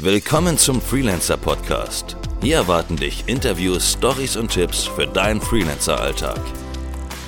Willkommen 0.00 0.56
zum 0.56 0.80
Freelancer 0.80 1.36
Podcast. 1.36 2.16
Hier 2.40 2.54
erwarten 2.54 2.94
dich 2.94 3.24
Interviews, 3.26 3.94
Stories 3.94 4.36
und 4.36 4.52
Tipps 4.52 4.84
für 4.84 5.08
deinen 5.08 5.40
Freelancer-Alltag. 5.40 6.38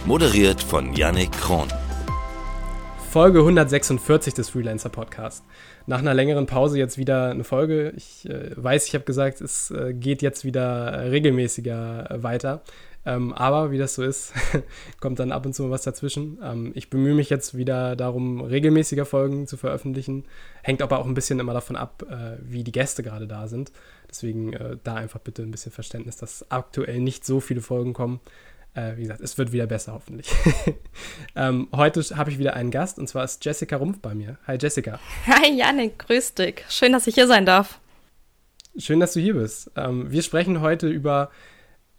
Moderiert 0.07 0.63
von 0.63 0.95
Yannick 0.95 1.33
Kron. 1.33 1.67
Folge 3.11 3.41
146 3.41 4.35
des 4.35 4.51
Freelancer 4.51 4.89
Podcasts. 4.89 5.45
Nach 5.87 5.99
einer 5.99 6.15
längeren 6.15 6.47
Pause 6.47 6.79
jetzt 6.79 6.97
wieder 6.97 7.33
eine 7.33 7.43
Folge. 7.43 7.93
Ich 7.97 8.31
äh, 8.31 8.53
weiß, 8.55 8.87
ich 8.87 8.95
habe 8.95 9.05
gesagt, 9.05 9.41
es 9.41 9.73
äh, 9.73 9.93
geht 9.93 10.23
jetzt 10.23 10.45
wieder 10.45 11.11
regelmäßiger 11.11 12.09
äh, 12.09 12.23
weiter. 12.23 12.63
Ähm, 13.07 13.33
aber 13.33 13.71
wie 13.71 13.79
das 13.79 13.95
so 13.95 14.03
ist, 14.03 14.35
kommt 15.01 15.19
dann 15.19 15.33
ab 15.33 15.47
und 15.47 15.55
zu 15.55 15.63
mal 15.63 15.71
was 15.71 15.83
dazwischen. 15.83 16.39
Ähm, 16.43 16.73
ich 16.75 16.91
bemühe 16.91 17.15
mich 17.15 17.31
jetzt 17.31 17.57
wieder 17.57 17.97
darum, 17.97 18.43
regelmäßiger 18.43 19.07
Folgen 19.07 19.47
zu 19.47 19.57
veröffentlichen. 19.57 20.25
Hängt 20.63 20.83
aber 20.83 20.99
auch 20.99 21.07
ein 21.07 21.15
bisschen 21.15 21.41
immer 21.41 21.55
davon 21.55 21.77
ab, 21.77 22.05
äh, 22.11 22.37
wie 22.43 22.63
die 22.63 22.73
Gäste 22.73 23.03
gerade 23.03 23.27
da 23.27 23.49
sind. 23.49 23.73
Deswegen 24.09 24.53
äh, 24.53 24.77
da 24.85 24.97
einfach 24.97 25.21
bitte 25.21 25.43
ein 25.43 25.51
bisschen 25.51 25.73
Verständnis, 25.73 26.17
dass 26.17 26.51
aktuell 26.51 27.01
nicht 27.01 27.25
so 27.25 27.41
viele 27.41 27.63
Folgen 27.63 27.95
kommen. 27.95 28.21
Äh, 28.75 28.97
wie 28.97 29.03
gesagt, 29.03 29.21
es 29.21 29.39
wird 29.39 29.51
wieder 29.51 29.67
besser 29.67 29.95
hoffentlich. 29.95 30.31
ähm, 31.35 31.69
heute 31.75 32.03
habe 32.17 32.31
ich 32.31 32.39
wieder 32.39 32.55
einen 32.55 32.71
Gast 32.71 32.99
und 32.99 33.09
zwar 33.09 33.25
ist 33.25 33.45
Jessica 33.45 33.77
Rumpf 33.77 33.99
bei 34.01 34.15
mir. 34.15 34.39
Hi 34.47 34.59
Jessica. 34.61 35.01
Hi 35.27 35.57
Janik, 35.57 35.99
grüß 35.99 36.35
dich. 36.35 36.65
Schön, 36.69 36.93
dass 36.93 37.07
ich 37.07 37.15
hier 37.15 37.27
sein 37.27 37.47
darf. 37.47 37.81
Schön, 38.77 39.01
dass 39.01 39.15
du 39.15 39.21
hier 39.21 39.35
bist. 39.35 39.71
Ähm, 39.75 40.11
wir 40.13 40.23
sprechen 40.23 40.61
heute 40.61 40.89
über 40.89 41.31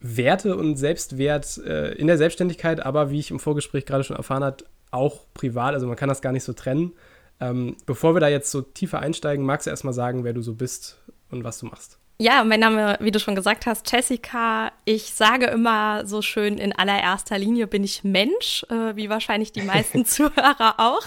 Werte 0.02 0.58
und 0.58 0.76
Selbstwert 0.78 1.58
äh, 1.60 1.94
in 1.94 2.08
der 2.08 2.18
Selbstständigkeit, 2.18 2.84
aber 2.84 3.12
wie 3.12 3.20
ich 3.20 3.32
im 3.32 3.40
Vorgespräch 3.40 3.86
gerade 3.86 4.04
schon 4.04 4.18
erfahren 4.18 4.44
habe, 4.44 4.64
auch 4.90 5.26
privat. 5.34 5.74
Also 5.74 5.88
man 5.88 5.96
kann 5.96 6.10
das 6.10 6.22
gar 6.22 6.34
nicht 6.34 6.44
so 6.44 6.54
trennen. 6.54 6.94
Ähm, 7.40 7.78
bevor 7.86 8.16
wir 8.16 8.20
da 8.20 8.28
jetzt 8.28 8.52
so 8.52 8.62
tiefer 8.62 9.00
einsteigen, 9.00 9.46
magst 9.46 9.68
du 9.68 9.72
erstmal 9.72 9.94
sagen, 9.94 10.24
wer 10.24 10.34
du 10.34 10.42
so 10.42 10.54
bist 10.54 11.00
und 11.30 11.44
was 11.44 11.60
du 11.60 11.68
machst? 11.68 12.01
Ja, 12.22 12.44
mein 12.44 12.60
Name, 12.60 12.98
wie 13.00 13.10
du 13.10 13.20
schon 13.20 13.34
gesagt 13.34 13.66
hast, 13.66 13.92
Jessica. 13.92 14.72
Ich 14.86 15.16
sage 15.16 15.48
immer 15.48 16.06
so 16.06 16.22
schön, 16.22 16.60
in 16.60 16.72
allererster 16.72 17.40
Linie 17.40 17.66
bin 17.66 17.84
ich 17.84 18.04
Mensch, 18.04 18.64
äh, 18.70 18.96
wie 18.96 19.10
wahrscheinlich 19.10 19.54
die 19.54 19.64
meisten 19.64 20.06
Zuhörer 20.06 20.76
auch. 20.78 21.02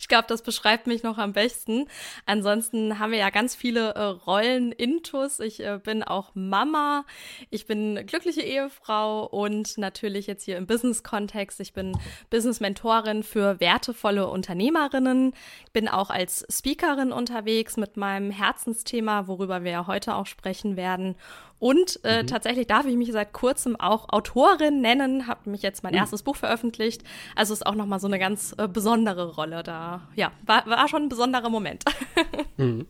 ich 0.00 0.08
glaube, 0.08 0.24
das 0.26 0.42
beschreibt 0.42 0.88
mich 0.88 1.04
noch 1.04 1.18
am 1.18 1.34
besten. 1.34 1.86
Ansonsten 2.26 2.98
haben 2.98 3.12
wir 3.12 3.20
ja 3.20 3.30
ganz 3.30 3.54
viele 3.54 3.94
äh, 3.94 4.02
Rollen 4.02 4.72
intus. 4.72 5.38
Ich 5.38 5.60
äh, 5.60 5.78
bin 5.80 6.02
auch 6.02 6.32
Mama, 6.34 7.04
ich 7.50 7.66
bin 7.66 8.04
glückliche 8.08 8.42
Ehefrau 8.42 9.26
und 9.26 9.78
natürlich 9.78 10.26
jetzt 10.26 10.46
hier 10.46 10.56
im 10.56 10.66
Business-Kontext. 10.66 11.60
Ich 11.60 11.74
bin 11.74 11.96
Business-Mentorin 12.30 13.22
für 13.22 13.60
wertevolle 13.60 14.26
Unternehmerinnen, 14.26 15.32
bin 15.72 15.86
auch 15.86 16.10
als 16.10 16.44
Speakerin 16.50 17.12
unterwegs 17.12 17.76
mit 17.76 17.96
meinem 17.96 18.32
Herzensthema, 18.32 19.28
worüber 19.28 19.62
wir 19.62 19.70
ja 19.70 19.86
heute 19.86 20.16
auch 20.16 20.26
sprechen 20.26 20.39
sprechen 20.40 20.76
werden. 20.76 21.16
Und 21.58 22.00
äh, 22.04 22.22
mhm. 22.22 22.26
tatsächlich 22.26 22.66
darf 22.66 22.86
ich 22.86 22.96
mich 22.96 23.12
seit 23.12 23.34
kurzem 23.34 23.76
auch 23.76 24.08
Autorin 24.08 24.80
nennen, 24.80 25.26
habe 25.26 25.50
mich 25.50 25.60
jetzt 25.60 25.82
mein 25.82 25.92
mhm. 25.92 25.98
erstes 25.98 26.22
Buch 26.22 26.36
veröffentlicht. 26.36 27.04
Also 27.36 27.52
ist 27.52 27.66
auch 27.66 27.74
nochmal 27.74 28.00
so 28.00 28.06
eine 28.06 28.18
ganz 28.18 28.54
äh, 28.56 28.66
besondere 28.66 29.34
Rolle 29.34 29.62
da. 29.62 30.08
Ja, 30.16 30.32
war, 30.46 30.66
war 30.66 30.88
schon 30.88 31.02
ein 31.02 31.08
besonderer 31.10 31.50
Moment. 31.50 31.84
mhm. 32.56 32.86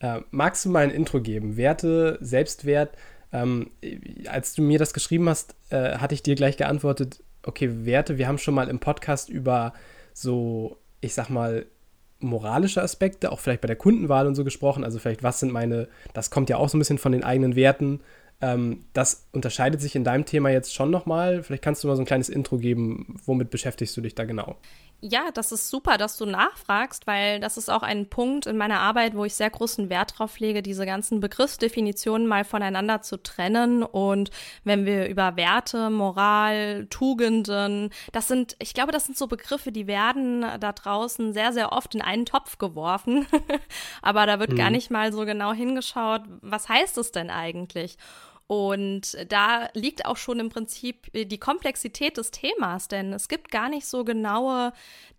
äh, 0.00 0.20
magst 0.30 0.66
du 0.66 0.68
mal 0.68 0.84
ein 0.84 0.90
Intro 0.90 1.20
geben? 1.22 1.56
Werte, 1.56 2.18
Selbstwert. 2.20 2.94
Ähm, 3.32 3.70
als 4.26 4.54
du 4.54 4.60
mir 4.60 4.78
das 4.78 4.92
geschrieben 4.92 5.26
hast, 5.30 5.56
äh, 5.70 5.96
hatte 5.96 6.14
ich 6.14 6.22
dir 6.22 6.34
gleich 6.34 6.58
geantwortet, 6.58 7.24
okay, 7.44 7.86
Werte, 7.86 8.18
wir 8.18 8.28
haben 8.28 8.36
schon 8.36 8.54
mal 8.54 8.68
im 8.68 8.78
Podcast 8.78 9.30
über 9.30 9.72
so, 10.12 10.76
ich 11.00 11.14
sag 11.14 11.30
mal, 11.30 11.64
moralische 12.22 12.82
Aspekte, 12.82 13.32
auch 13.32 13.40
vielleicht 13.40 13.60
bei 13.60 13.66
der 13.66 13.76
Kundenwahl 13.76 14.26
und 14.26 14.34
so 14.34 14.44
gesprochen. 14.44 14.84
Also 14.84 14.98
vielleicht, 14.98 15.22
was 15.22 15.40
sind 15.40 15.52
meine, 15.52 15.88
das 16.12 16.30
kommt 16.30 16.50
ja 16.50 16.56
auch 16.56 16.68
so 16.68 16.76
ein 16.76 16.80
bisschen 16.80 16.98
von 16.98 17.12
den 17.12 17.24
eigenen 17.24 17.56
Werten. 17.56 18.00
Ähm, 18.40 18.84
das 18.92 19.28
unterscheidet 19.32 19.80
sich 19.80 19.94
in 19.94 20.04
deinem 20.04 20.24
Thema 20.24 20.50
jetzt 20.50 20.74
schon 20.74 20.90
nochmal. 20.90 21.42
Vielleicht 21.42 21.62
kannst 21.62 21.82
du 21.82 21.88
mal 21.88 21.96
so 21.96 22.02
ein 22.02 22.06
kleines 22.06 22.28
Intro 22.28 22.58
geben. 22.58 23.16
Womit 23.24 23.50
beschäftigst 23.50 23.96
du 23.96 24.00
dich 24.00 24.14
da 24.14 24.24
genau? 24.24 24.56
Ja, 25.04 25.32
das 25.34 25.50
ist 25.50 25.68
super, 25.68 25.98
dass 25.98 26.16
du 26.16 26.26
nachfragst, 26.26 27.08
weil 27.08 27.40
das 27.40 27.56
ist 27.56 27.68
auch 27.68 27.82
ein 27.82 28.08
Punkt 28.08 28.46
in 28.46 28.56
meiner 28.56 28.78
Arbeit, 28.78 29.16
wo 29.16 29.24
ich 29.24 29.34
sehr 29.34 29.50
großen 29.50 29.90
Wert 29.90 30.16
drauf 30.16 30.38
lege, 30.38 30.62
diese 30.62 30.86
ganzen 30.86 31.18
Begriffsdefinitionen 31.18 32.28
mal 32.28 32.44
voneinander 32.44 33.02
zu 33.02 33.20
trennen. 33.20 33.82
Und 33.82 34.30
wenn 34.62 34.86
wir 34.86 35.08
über 35.08 35.34
Werte, 35.34 35.90
Moral, 35.90 36.86
Tugenden, 36.88 37.90
das 38.12 38.28
sind, 38.28 38.54
ich 38.60 38.74
glaube, 38.74 38.92
das 38.92 39.06
sind 39.06 39.18
so 39.18 39.26
Begriffe, 39.26 39.72
die 39.72 39.88
werden 39.88 40.46
da 40.60 40.70
draußen 40.70 41.32
sehr, 41.32 41.52
sehr 41.52 41.72
oft 41.72 41.96
in 41.96 42.02
einen 42.02 42.24
Topf 42.24 42.58
geworfen. 42.58 43.26
Aber 44.02 44.26
da 44.26 44.38
wird 44.38 44.52
mhm. 44.52 44.56
gar 44.56 44.70
nicht 44.70 44.92
mal 44.92 45.12
so 45.12 45.24
genau 45.24 45.52
hingeschaut, 45.52 46.22
was 46.42 46.68
heißt 46.68 46.96
es 46.98 47.10
denn 47.10 47.28
eigentlich? 47.28 47.98
Und 48.46 49.16
da 49.28 49.68
liegt 49.72 50.04
auch 50.04 50.16
schon 50.16 50.38
im 50.40 50.50
Prinzip 50.50 51.10
die 51.14 51.38
Komplexität 51.38 52.16
des 52.16 52.30
Themas, 52.30 52.88
denn 52.88 53.12
es 53.12 53.28
gibt 53.28 53.50
gar 53.50 53.68
nicht 53.68 53.86
so 53.86 54.04
genaue 54.04 54.72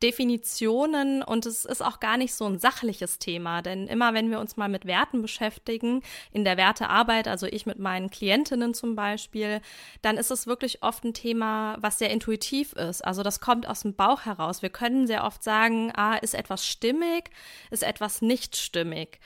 Definitionen 0.04 1.24
und 1.24 1.46
es 1.46 1.66
ist 1.66 1.82
auch 1.82 2.00
gar 2.00 2.18
nicht 2.18 2.34
so 2.34 2.46
ein 2.46 2.60
sachliches 2.60 3.20
Thema, 3.20 3.62
denn 3.62 3.88
immer 3.88 4.14
wenn 4.14 4.30
wir 4.30 4.40
uns 4.40 4.58
mal 4.58 4.70
mit 4.70 4.86
Werten 4.86 5.22
beschäftigen, 5.22 6.02
in 6.32 6.44
der 6.44 6.58
Wertearbeit, 6.58 7.28
also 7.28 7.48
ich 7.48 7.66
mit 7.66 7.80
meinen 7.80 8.12
Klientinnen 8.12 8.74
zum 8.74 8.96
Beispiel, 8.96 9.62
dann 10.02 10.18
ist 10.18 10.30
es 10.30 10.46
wirklich 10.46 10.84
oft 10.84 11.04
ein 11.04 11.14
Thema, 11.14 11.78
was 11.80 12.00
sehr 12.00 12.10
intuitiv 12.10 12.74
ist. 12.74 13.04
Also 13.04 13.24
das 13.24 13.40
kommt 13.40 13.68
aus 13.68 13.82
dem 13.82 13.96
Bauch 13.96 14.26
heraus. 14.26 14.62
Wir 14.62 14.70
können 14.70 15.08
sehr 15.08 15.24
oft 15.24 15.44
sagen, 15.44 15.92
ah, 15.96 16.16
ist 16.18 16.36
etwas 16.36 16.68
stimmig, 16.68 17.32
ist 17.72 17.84
etwas 17.84 18.22
nicht 18.22 18.58
stimmig 18.58 19.20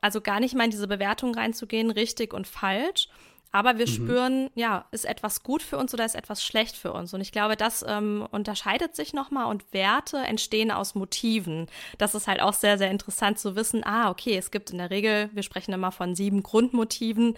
also 0.00 0.20
gar 0.20 0.40
nicht 0.40 0.54
mal 0.54 0.64
in 0.64 0.70
diese 0.70 0.88
Bewertung 0.88 1.34
reinzugehen, 1.34 1.90
richtig 1.90 2.34
und 2.34 2.46
falsch, 2.46 3.08
aber 3.50 3.78
wir 3.78 3.86
mhm. 3.86 3.92
spüren, 3.92 4.50
ja, 4.54 4.84
ist 4.90 5.06
etwas 5.06 5.42
gut 5.42 5.62
für 5.62 5.78
uns 5.78 5.94
oder 5.94 6.04
ist 6.04 6.14
etwas 6.14 6.44
schlecht 6.44 6.76
für 6.76 6.92
uns? 6.92 7.14
Und 7.14 7.22
ich 7.22 7.32
glaube, 7.32 7.56
das 7.56 7.84
ähm, 7.86 8.26
unterscheidet 8.30 8.94
sich 8.94 9.14
nochmal 9.14 9.46
und 9.46 9.72
Werte 9.72 10.18
entstehen 10.18 10.70
aus 10.70 10.94
Motiven. 10.94 11.66
Das 11.96 12.14
ist 12.14 12.28
halt 12.28 12.40
auch 12.40 12.52
sehr, 12.52 12.76
sehr 12.76 12.90
interessant 12.90 13.38
zu 13.38 13.56
wissen. 13.56 13.84
Ah, 13.84 14.10
okay, 14.10 14.36
es 14.36 14.50
gibt 14.50 14.70
in 14.70 14.78
der 14.78 14.90
Regel, 14.90 15.30
wir 15.32 15.42
sprechen 15.42 15.72
immer 15.72 15.92
von 15.92 16.14
sieben 16.14 16.42
Grundmotiven. 16.42 17.36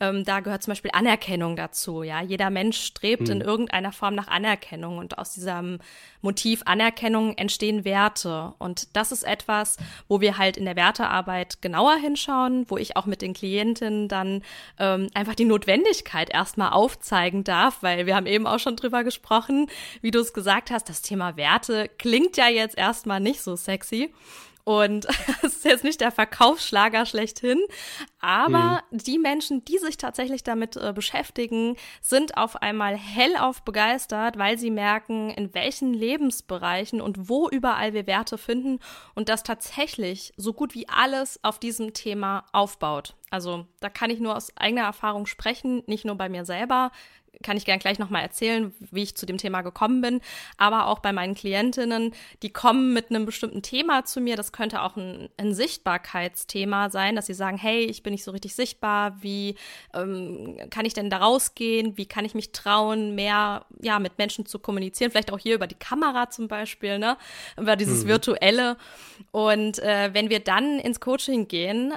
Ähm, 0.00 0.24
da 0.24 0.40
gehört 0.40 0.62
zum 0.62 0.70
Beispiel 0.72 0.92
Anerkennung 0.94 1.56
dazu. 1.56 2.02
Ja, 2.02 2.22
jeder 2.22 2.48
Mensch 2.48 2.80
strebt 2.80 3.28
mhm. 3.28 3.32
in 3.32 3.40
irgendeiner 3.42 3.92
Form 3.92 4.14
nach 4.14 4.28
Anerkennung 4.28 4.96
und 4.96 5.18
aus 5.18 5.34
diesem 5.34 5.78
Motiv 6.22 6.62
Anerkennung 6.64 7.36
entstehen 7.36 7.84
Werte. 7.84 8.54
Und 8.58 8.96
das 8.96 9.12
ist 9.12 9.24
etwas, 9.24 9.76
wo 10.08 10.22
wir 10.22 10.38
halt 10.38 10.56
in 10.56 10.64
der 10.64 10.76
Wertearbeit 10.76 11.60
genauer 11.60 11.96
hinschauen, 11.96 12.64
wo 12.68 12.78
ich 12.78 12.96
auch 12.96 13.04
mit 13.04 13.20
den 13.20 13.34
Klientinnen 13.34 14.08
dann 14.08 14.42
ähm, 14.78 15.08
einfach 15.12 15.34
die 15.34 15.49
Notwendigkeit 15.50 16.30
erstmal 16.30 16.70
aufzeigen 16.72 17.44
darf, 17.44 17.82
weil 17.82 18.06
wir 18.06 18.16
haben 18.16 18.26
eben 18.26 18.46
auch 18.46 18.58
schon 18.58 18.76
drüber 18.76 19.04
gesprochen, 19.04 19.68
wie 20.00 20.10
du 20.10 20.20
es 20.20 20.32
gesagt 20.32 20.70
hast, 20.70 20.88
das 20.88 21.02
Thema 21.02 21.36
Werte 21.36 21.90
klingt 21.98 22.36
ja 22.36 22.48
jetzt 22.48 22.78
erstmal 22.78 23.20
nicht 23.20 23.42
so 23.42 23.56
sexy. 23.56 24.14
Und 24.64 25.06
es 25.42 25.56
ist 25.56 25.64
jetzt 25.64 25.84
nicht 25.84 26.00
der 26.00 26.12
Verkaufsschlager 26.12 27.04
schlechthin, 27.06 27.60
aber 28.20 28.82
mhm. 28.90 28.98
die 28.98 29.18
Menschen, 29.18 29.64
die 29.64 29.78
sich 29.78 29.96
tatsächlich 29.96 30.42
damit 30.42 30.76
äh, 30.76 30.92
beschäftigen, 30.94 31.76
sind 32.00 32.36
auf 32.36 32.56
einmal 32.56 32.96
hellauf 32.96 33.62
begeistert, 33.62 34.38
weil 34.38 34.58
sie 34.58 34.70
merken, 34.70 35.30
in 35.30 35.54
welchen 35.54 35.94
Lebensbereichen 35.94 37.00
und 37.00 37.28
wo 37.28 37.48
überall 37.48 37.94
wir 37.94 38.06
Werte 38.06 38.38
finden 38.38 38.78
und 39.14 39.28
das 39.28 39.42
tatsächlich 39.42 40.32
so 40.36 40.52
gut 40.52 40.74
wie 40.74 40.88
alles 40.88 41.42
auf 41.42 41.58
diesem 41.58 41.94
Thema 41.94 42.44
aufbaut. 42.52 43.16
Also 43.30 43.66
da 43.80 43.88
kann 43.88 44.10
ich 44.10 44.20
nur 44.20 44.36
aus 44.36 44.56
eigener 44.56 44.82
Erfahrung 44.82 45.26
sprechen, 45.26 45.82
nicht 45.86 46.04
nur 46.04 46.16
bei 46.16 46.28
mir 46.28 46.44
selber, 46.44 46.90
kann 47.42 47.56
ich 47.56 47.64
gern 47.64 47.78
gleich 47.78 47.98
nochmal 47.98 48.22
erzählen, 48.22 48.74
wie 48.90 49.02
ich 49.02 49.16
zu 49.16 49.26
dem 49.26 49.38
Thema 49.38 49.62
gekommen 49.62 50.00
bin, 50.00 50.20
aber 50.56 50.86
auch 50.86 50.98
bei 50.98 51.12
meinen 51.12 51.34
Klientinnen, 51.34 52.12
die 52.42 52.52
kommen 52.52 52.92
mit 52.92 53.10
einem 53.10 53.24
bestimmten 53.24 53.62
Thema 53.62 54.04
zu 54.04 54.20
mir. 54.20 54.36
Das 54.36 54.52
könnte 54.52 54.82
auch 54.82 54.96
ein, 54.96 55.28
ein 55.36 55.54
Sichtbarkeitsthema 55.54 56.90
sein, 56.90 57.16
dass 57.16 57.26
sie 57.26 57.34
sagen, 57.34 57.56
hey, 57.56 57.84
ich 57.84 58.02
bin 58.02 58.09
nicht 58.10 58.24
so 58.24 58.30
richtig 58.30 58.54
sichtbar, 58.54 59.22
wie 59.22 59.54
ähm, 59.94 60.56
kann 60.70 60.84
ich 60.84 60.94
denn 60.94 61.10
da 61.10 61.18
rausgehen, 61.18 61.96
wie 61.96 62.06
kann 62.06 62.24
ich 62.24 62.34
mich 62.34 62.52
trauen, 62.52 63.14
mehr 63.14 63.64
ja, 63.80 63.98
mit 63.98 64.18
Menschen 64.18 64.46
zu 64.46 64.58
kommunizieren, 64.58 65.10
vielleicht 65.10 65.32
auch 65.32 65.38
hier 65.38 65.54
über 65.54 65.66
die 65.66 65.74
Kamera 65.74 66.30
zum 66.30 66.48
Beispiel, 66.48 66.98
ne? 66.98 67.16
über 67.56 67.76
dieses 67.76 68.04
mhm. 68.04 68.08
Virtuelle. 68.08 68.76
Und 69.30 69.78
äh, 69.78 70.10
wenn 70.12 70.30
wir 70.30 70.40
dann 70.40 70.78
ins 70.78 71.00
Coaching 71.00 71.48
gehen, 71.48 71.94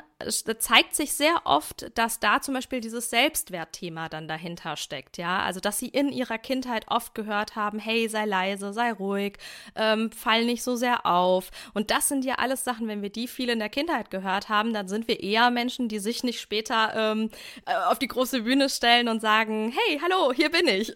zeigt 0.60 0.96
sich 0.96 1.14
sehr 1.14 1.42
oft, 1.46 1.92
dass 1.98 2.20
da 2.20 2.42
zum 2.42 2.54
Beispiel 2.54 2.82
dieses 2.82 3.10
Selbstwertthema 3.10 4.10
dann 4.10 4.28
dahinter 4.28 4.78
steckt, 4.78 5.18
ja, 5.18 5.40
also 5.40 5.60
dass 5.60 5.80
sie 5.80 5.88
in 5.88 6.10
ihrer 6.10 6.38
Kindheit 6.38 6.86
oft 6.88 7.16
gehört 7.16 7.56
haben, 7.56 7.80
hey, 7.80 8.08
sei 8.08 8.26
leise, 8.26 8.74
sei 8.74 8.92
ruhig, 8.92 9.38
ähm, 9.76 10.12
fall 10.12 10.46
nicht 10.46 10.64
so 10.64 10.76
sehr 10.76 11.06
auf. 11.06 11.52
Und 11.74 11.92
das 11.92 12.08
sind 12.08 12.26
ja 12.26 12.36
alles 12.36 12.64
Sachen, 12.64 12.88
wenn 12.88 13.02
wir 13.02 13.10
die 13.10 13.28
viel 13.28 13.50
in 13.50 13.60
der 13.60 13.70
Kindheit 13.70 14.10
gehört 14.12 14.50
haben, 14.50 14.74
dann 14.74 14.88
sind 14.88 15.08
wir 15.08 15.22
eher 15.22 15.50
Menschen, 15.52 15.88
die 15.88 16.00
sich 16.04 16.24
nicht 16.24 16.40
später 16.40 16.94
ähm, 16.96 17.30
äh, 17.66 17.74
auf 17.90 17.98
die 17.98 18.08
große 18.08 18.42
Bühne 18.42 18.70
stellen 18.70 19.08
und 19.08 19.22
sagen, 19.22 19.74
hey, 19.76 20.00
hallo, 20.02 20.32
hier 20.34 20.52
bin 20.52 20.68
ich. 20.68 20.94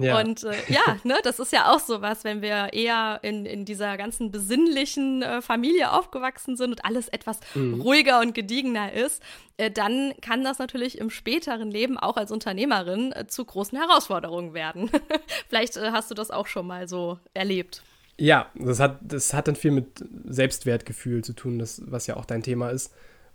ja. 0.00 0.18
Und 0.24 0.44
äh, 0.44 0.54
ja, 0.68 0.96
ne, 1.04 1.16
das 1.22 1.38
ist 1.38 1.52
ja 1.52 1.72
auch 1.72 1.80
sowas, 1.80 2.24
wenn 2.24 2.42
wir 2.42 2.72
eher 2.72 3.20
in, 3.22 3.46
in 3.46 3.64
dieser 3.64 3.96
ganzen 3.96 4.30
besinnlichen 4.30 5.22
äh, 5.22 5.42
Familie 5.42 5.92
aufgewachsen 5.92 6.56
sind 6.56 6.70
und 6.70 6.84
alles 6.84 7.08
etwas 7.08 7.40
mhm. 7.54 7.80
ruhiger 7.80 8.20
und 8.20 8.34
gediegener 8.34 8.92
ist, 8.92 9.22
äh, 9.56 9.70
dann 9.70 10.14
kann 10.20 10.42
das 10.42 10.58
natürlich 10.58 10.98
im 10.98 11.10
späteren 11.10 11.70
Leben 11.70 11.98
auch 11.98 12.16
als 12.16 12.32
Unternehmerin 12.32 13.12
äh, 13.12 13.26
zu 13.26 13.44
großen 13.44 13.78
Herausforderungen 13.78 14.54
werden. 14.54 14.90
Vielleicht 15.48 15.76
äh, 15.76 15.90
hast 15.92 16.10
du 16.10 16.14
das 16.14 16.30
auch 16.30 16.46
schon 16.46 16.66
mal 16.66 16.88
so 16.88 17.18
erlebt. 17.34 17.82
Ja, 18.16 18.50
das 18.54 18.78
hat, 18.78 18.98
das 19.02 19.34
hat 19.34 19.48
dann 19.48 19.56
viel 19.56 19.72
mit 19.72 20.04
Selbstwertgefühl 20.24 21.24
zu 21.24 21.32
tun, 21.32 21.58
das, 21.58 21.82
was 21.86 22.06
ja 22.06 22.16
auch 22.16 22.24
dein 22.24 22.42
Thema 22.42 22.70
ist. 22.70 22.92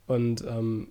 Und 0.10 0.44
ähm, 0.48 0.88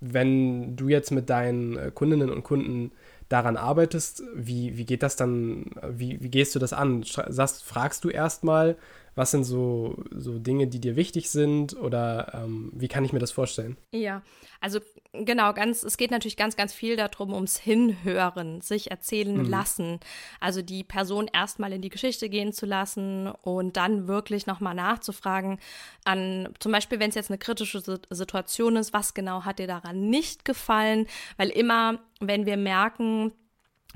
wenn 0.00 0.74
du 0.74 0.88
jetzt 0.88 1.12
mit 1.12 1.30
deinen 1.30 1.76
äh, 1.76 1.92
Kundinnen 1.94 2.30
und 2.30 2.42
Kunden 2.42 2.90
daran 3.28 3.56
arbeitest, 3.56 4.24
wie, 4.34 4.76
wie 4.76 4.84
geht 4.84 5.04
das 5.04 5.14
dann, 5.14 5.70
wie, 5.88 6.20
wie 6.20 6.30
gehst 6.30 6.52
du 6.54 6.58
das 6.58 6.72
an? 6.72 7.04
Sagst, 7.04 7.62
fragst 7.62 8.02
du 8.02 8.10
erstmal, 8.10 8.76
was 9.14 9.30
sind 9.30 9.44
so, 9.44 9.96
so 10.10 10.38
Dinge, 10.38 10.66
die 10.66 10.80
dir 10.80 10.96
wichtig 10.96 11.30
sind 11.30 11.76
oder 11.76 12.32
ähm, 12.34 12.72
wie 12.74 12.88
kann 12.88 13.04
ich 13.04 13.12
mir 13.12 13.18
das 13.18 13.30
vorstellen? 13.30 13.76
Ja, 13.92 14.22
also 14.60 14.80
genau, 15.12 15.52
ganz, 15.52 15.82
es 15.82 15.96
geht 15.96 16.10
natürlich 16.10 16.36
ganz, 16.36 16.56
ganz 16.56 16.72
viel 16.72 16.96
darum, 16.96 17.32
ums 17.32 17.58
Hinhören, 17.58 18.60
sich 18.60 18.90
erzählen 18.90 19.36
mhm. 19.36 19.48
lassen. 19.48 20.00
Also 20.40 20.62
die 20.62 20.82
Person 20.84 21.28
erstmal 21.32 21.72
in 21.72 21.82
die 21.82 21.90
Geschichte 21.90 22.28
gehen 22.28 22.52
zu 22.52 22.66
lassen 22.66 23.28
und 23.42 23.76
dann 23.76 24.08
wirklich 24.08 24.46
nochmal 24.46 24.74
nachzufragen 24.74 25.58
an, 26.04 26.48
zum 26.58 26.72
Beispiel, 26.72 26.98
wenn 26.98 27.10
es 27.10 27.14
jetzt 27.14 27.30
eine 27.30 27.38
kritische 27.38 27.82
Situation 28.10 28.76
ist, 28.76 28.92
was 28.92 29.14
genau 29.14 29.44
hat 29.44 29.58
dir 29.58 29.68
daran 29.68 30.08
nicht 30.08 30.44
gefallen? 30.44 31.06
Weil 31.36 31.50
immer, 31.50 32.00
wenn 32.20 32.46
wir 32.46 32.56
merken, 32.56 33.32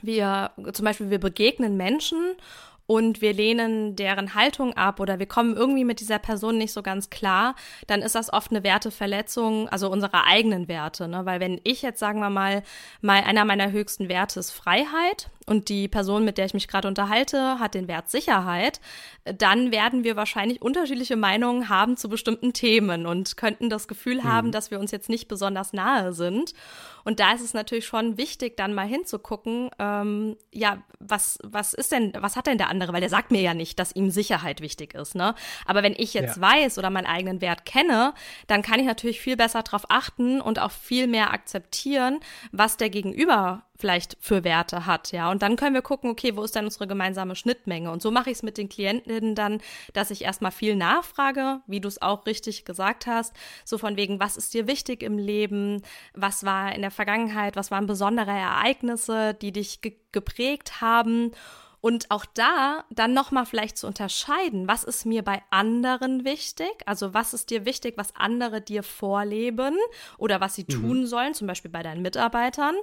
wir, 0.00 0.52
zum 0.72 0.84
Beispiel, 0.84 1.10
wir 1.10 1.18
begegnen 1.18 1.76
Menschen 1.76 2.36
und 2.88 3.20
wir 3.20 3.35
lehnen 3.35 3.96
deren 3.96 4.35
Haltung 4.35 4.73
ab 4.73 4.99
oder 4.99 5.19
wir 5.19 5.26
kommen 5.26 5.55
irgendwie 5.55 5.85
mit 5.85 6.00
dieser 6.00 6.19
Person 6.19 6.56
nicht 6.56 6.73
so 6.73 6.82
ganz 6.82 7.11
klar, 7.11 7.55
dann 7.87 8.00
ist 8.00 8.14
das 8.14 8.32
oft 8.32 8.50
eine 8.50 8.64
Werteverletzung, 8.64 9.69
also 9.69 9.90
unserer 9.90 10.25
eigenen 10.25 10.69
Werte. 10.69 11.06
Ne? 11.06 11.26
Weil 11.26 11.38
wenn 11.38 11.61
ich 11.64 11.82
jetzt, 11.82 12.00
sagen 12.00 12.20
wir 12.20 12.31
mal, 12.31 12.62
mal 13.02 13.23
einer 13.23 13.44
meiner 13.44 13.73
höchsten 13.73 14.08
Werte 14.08 14.40
ist 14.40 14.52
Freiheit 14.52 15.29
und 15.48 15.68
die 15.68 15.88
Person, 15.88 16.24
mit 16.24 16.38
der 16.38 16.46
ich 16.46 16.54
mich 16.54 16.68
gerade 16.68 16.88
unterhalte, 16.88 17.58
hat 17.58 17.74
den 17.74 17.88
Wert 17.88 18.10
Sicherheit, 18.10 18.80
dann 19.24 19.72
werden 19.72 20.04
wir 20.04 20.16
wahrscheinlich 20.16 20.62
unterschiedliche 20.62 21.16
Meinungen 21.16 21.68
haben 21.68 21.96
zu 21.96 22.08
bestimmten 22.08 22.52
Themen 22.52 23.06
und 23.06 23.36
könnten 23.36 23.70
das 23.70 23.88
Gefühl 23.88 24.24
haben, 24.24 24.48
mhm. 24.48 24.52
dass 24.52 24.70
wir 24.70 24.78
uns 24.80 24.90
jetzt 24.90 25.08
nicht 25.08 25.28
besonders 25.28 25.72
nahe 25.72 26.12
sind. 26.12 26.52
Und 27.04 27.20
da 27.20 27.32
ist 27.32 27.40
es 27.40 27.54
natürlich 27.54 27.86
schon 27.86 28.18
wichtig, 28.18 28.56
dann 28.56 28.74
mal 28.74 28.86
hinzugucken, 28.86 29.70
ähm, 29.78 30.36
ja, 30.52 30.82
was, 30.98 31.38
was 31.42 31.72
ist 31.72 31.92
denn, 31.92 32.12
was 32.18 32.36
hat 32.36 32.46
denn 32.46 32.58
der 32.58 32.68
andere? 32.68 32.92
Weil 32.92 33.00
der 33.00 33.08
sagt 33.08 33.30
mir 33.30 33.40
ja 33.40 33.54
nicht, 33.54 33.78
dass 33.78 33.96
ihm 33.96 34.10
Sicherheit 34.10 34.60
wichtig 34.60 34.94
ist, 34.94 35.14
ne? 35.14 35.34
Aber 35.64 35.82
wenn 35.82 35.94
ich 35.96 36.12
jetzt 36.12 36.36
ja. 36.36 36.42
weiß 36.42 36.78
oder 36.78 36.90
meinen 36.90 37.06
eigenen 37.06 37.40
Wert 37.40 37.64
kenne, 37.64 38.12
dann 38.46 38.62
kann 38.62 38.80
ich 38.80 38.86
natürlich 38.86 39.20
viel 39.20 39.36
besser 39.36 39.62
darauf 39.62 39.86
achten 39.88 40.40
und 40.40 40.58
auch 40.58 40.70
viel 40.70 41.06
mehr 41.06 41.32
akzeptieren, 41.32 42.20
was 42.52 42.76
der 42.76 42.90
Gegenüber 42.90 43.62
vielleicht 43.78 44.16
für 44.20 44.44
Werte 44.44 44.86
hat, 44.86 45.12
ja. 45.12 45.30
Und 45.30 45.42
dann 45.42 45.56
können 45.56 45.75
wir 45.75 45.82
gucken, 45.82 46.10
okay, 46.10 46.36
wo 46.36 46.42
ist 46.42 46.56
denn 46.56 46.64
unsere 46.64 46.86
gemeinsame 46.86 47.36
Schnittmenge? 47.36 47.90
Und 47.90 48.02
so 48.02 48.10
mache 48.10 48.30
ich 48.30 48.38
es 48.38 48.42
mit 48.42 48.58
den 48.58 48.69
Klientinnen 48.69 49.34
dann, 49.34 49.60
dass 49.92 50.10
ich 50.10 50.22
erstmal 50.22 50.50
viel 50.50 50.75
nachfrage, 50.75 51.60
wie 51.66 51.80
du 51.80 51.88
es 51.88 52.02
auch 52.02 52.26
richtig 52.26 52.64
gesagt 52.64 53.06
hast, 53.06 53.34
so 53.64 53.78
von 53.78 53.96
wegen, 53.96 54.19
was 54.19 54.36
ist 54.36 54.52
dir 54.52 54.66
wichtig 54.66 55.02
im 55.02 55.16
Leben? 55.16 55.82
Was 56.14 56.44
war 56.44 56.75
in 56.75 56.82
der 56.82 56.90
Vergangenheit? 56.90 57.56
Was 57.56 57.70
waren 57.70 57.86
besondere 57.86 58.32
Ereignisse, 58.32 59.34
die 59.34 59.52
dich 59.52 59.80
ge 59.80 59.96
geprägt 60.10 60.80
haben? 60.80 61.32
Und 61.80 62.10
auch 62.10 62.25
da 62.25 62.84
dann 62.90 63.14
nochmal 63.14 63.46
vielleicht 63.46 63.78
zu 63.78 63.86
unterscheiden, 63.86 64.66
was 64.66 64.82
ist 64.82 65.06
mir 65.06 65.22
bei 65.22 65.42
anderen 65.50 66.25
wichtig? 66.25 66.72
Also 66.86 67.14
was 67.14 67.34
ist 67.34 67.50
dir 67.50 67.64
wichtig, 67.64 67.94
was 67.96 68.16
andere 68.16 68.60
dir 68.60 68.82
vorleben 68.82 69.76
oder 70.16 70.40
was 70.40 70.56
sie 70.56 70.66
mhm. 70.69 70.72
tun 70.72 71.06
sollen, 71.06 71.34
zum 71.34 71.46
Beispiel 71.46 71.70
bei 71.70 71.84
deinen 71.84 72.02
Mitarbeitern? 72.02 72.75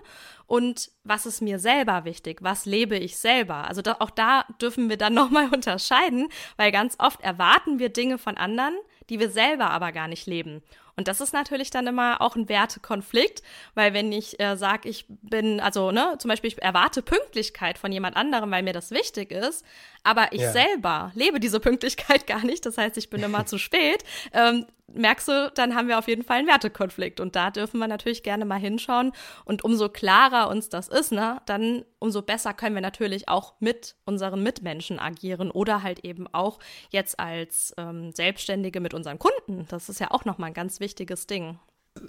Und 0.47 0.91
was 1.03 1.25
ist 1.25 1.41
mir 1.41 1.59
selber 1.59 2.05
wichtig? 2.05 2.39
Was 2.41 2.65
lebe 2.65 2.95
ich 2.97 3.17
selber? 3.17 3.67
Also 3.67 3.81
da, 3.81 3.97
auch 3.99 4.11
da 4.11 4.45
dürfen 4.61 4.89
wir 4.89 4.97
dann 4.97 5.13
nochmal 5.13 5.49
unterscheiden, 5.53 6.29
weil 6.55 6.71
ganz 6.71 6.95
oft 6.97 7.19
erwarten 7.21 7.79
wir 7.79 7.89
Dinge 7.89 8.17
von 8.17 8.37
anderen, 8.37 8.75
die 9.09 9.19
wir 9.19 9.29
selber 9.29 9.71
aber 9.71 9.91
gar 9.91 10.07
nicht 10.07 10.25
leben. 10.25 10.63
Und 10.97 11.09
das 11.09 11.19
ist 11.19 11.33
natürlich 11.33 11.71
dann 11.71 11.87
immer 11.87 12.21
auch 12.21 12.35
ein 12.35 12.47
Wertekonflikt, 12.47 13.43
weil 13.73 13.93
wenn 13.93 14.11
ich 14.11 14.39
äh, 14.39 14.55
sage, 14.55 14.87
ich 14.87 15.05
bin, 15.07 15.59
also 15.59 15.91
ne, 15.91 16.15
zum 16.19 16.29
Beispiel 16.29 16.49
ich 16.49 16.61
erwarte 16.61 17.01
Pünktlichkeit 17.01 17.77
von 17.77 17.91
jemand 17.91 18.15
anderem, 18.15 18.49
weil 18.51 18.63
mir 18.63 18.73
das 18.73 18.91
wichtig 18.91 19.31
ist, 19.31 19.65
aber 20.05 20.31
ich 20.31 20.41
ja. 20.41 20.51
selber 20.51 21.11
lebe 21.15 21.39
diese 21.39 21.59
Pünktlichkeit 21.59 22.27
gar 22.27 22.45
nicht, 22.45 22.65
das 22.65 22.77
heißt, 22.77 22.97
ich 22.97 23.09
bin 23.09 23.21
immer 23.23 23.45
zu 23.45 23.57
spät, 23.57 24.03
ähm, 24.33 24.65
merkst 24.93 25.27
du, 25.27 25.51
dann 25.55 25.75
haben 25.75 25.87
wir 25.87 25.97
auf 25.97 26.07
jeden 26.07 26.23
Fall 26.23 26.37
einen 26.37 26.47
Wertekonflikt. 26.47 27.19
Und 27.19 27.35
da 27.35 27.51
dürfen 27.51 27.79
wir 27.79 27.87
natürlich 27.87 28.23
gerne 28.23 28.45
mal 28.45 28.59
hinschauen. 28.59 29.11
Und 29.43 29.63
umso 29.63 29.89
klarer 29.89 30.49
uns 30.49 30.69
das 30.69 30.87
ist, 30.87 31.11
ne, 31.11 31.41
dann 31.45 31.83
umso 31.99 32.21
besser 32.21 32.53
können 32.53 32.75
wir 32.75 32.81
natürlich 32.81 33.27
auch 33.27 33.55
mit 33.59 33.95
unseren 34.05 34.43
Mitmenschen 34.43 34.99
agieren 34.99 35.51
oder 35.51 35.83
halt 35.83 35.99
eben 36.05 36.27
auch 36.33 36.59
jetzt 36.91 37.19
als 37.19 37.73
ähm, 37.77 38.11
Selbstständige 38.11 38.79
mit 38.79 38.93
unseren 38.93 39.19
Kunden. 39.19 39.65
Das 39.69 39.89
ist 39.89 39.99
ja 39.99 40.11
auch 40.11 40.23
nochmal 40.23 40.51
ein 40.51 40.53
ganz 40.53 40.79
wichtiges 40.79 41.27
Ding. 41.27 41.59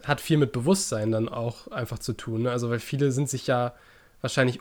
Hat 0.05 0.21
viel 0.21 0.37
mit 0.37 0.53
Bewusstsein 0.53 1.13
dann 1.13 1.29
auch 1.29 1.69
einfach 1.69 1.99
zu 1.99 2.13
tun. 2.13 2.43
Ne? 2.43 2.51
Also, 2.51 2.71
weil 2.71 2.81
viele 2.81 3.11
sind 3.13 3.31
sich 3.31 3.47
ja 3.47 3.75
wahrscheinlich 4.21 4.61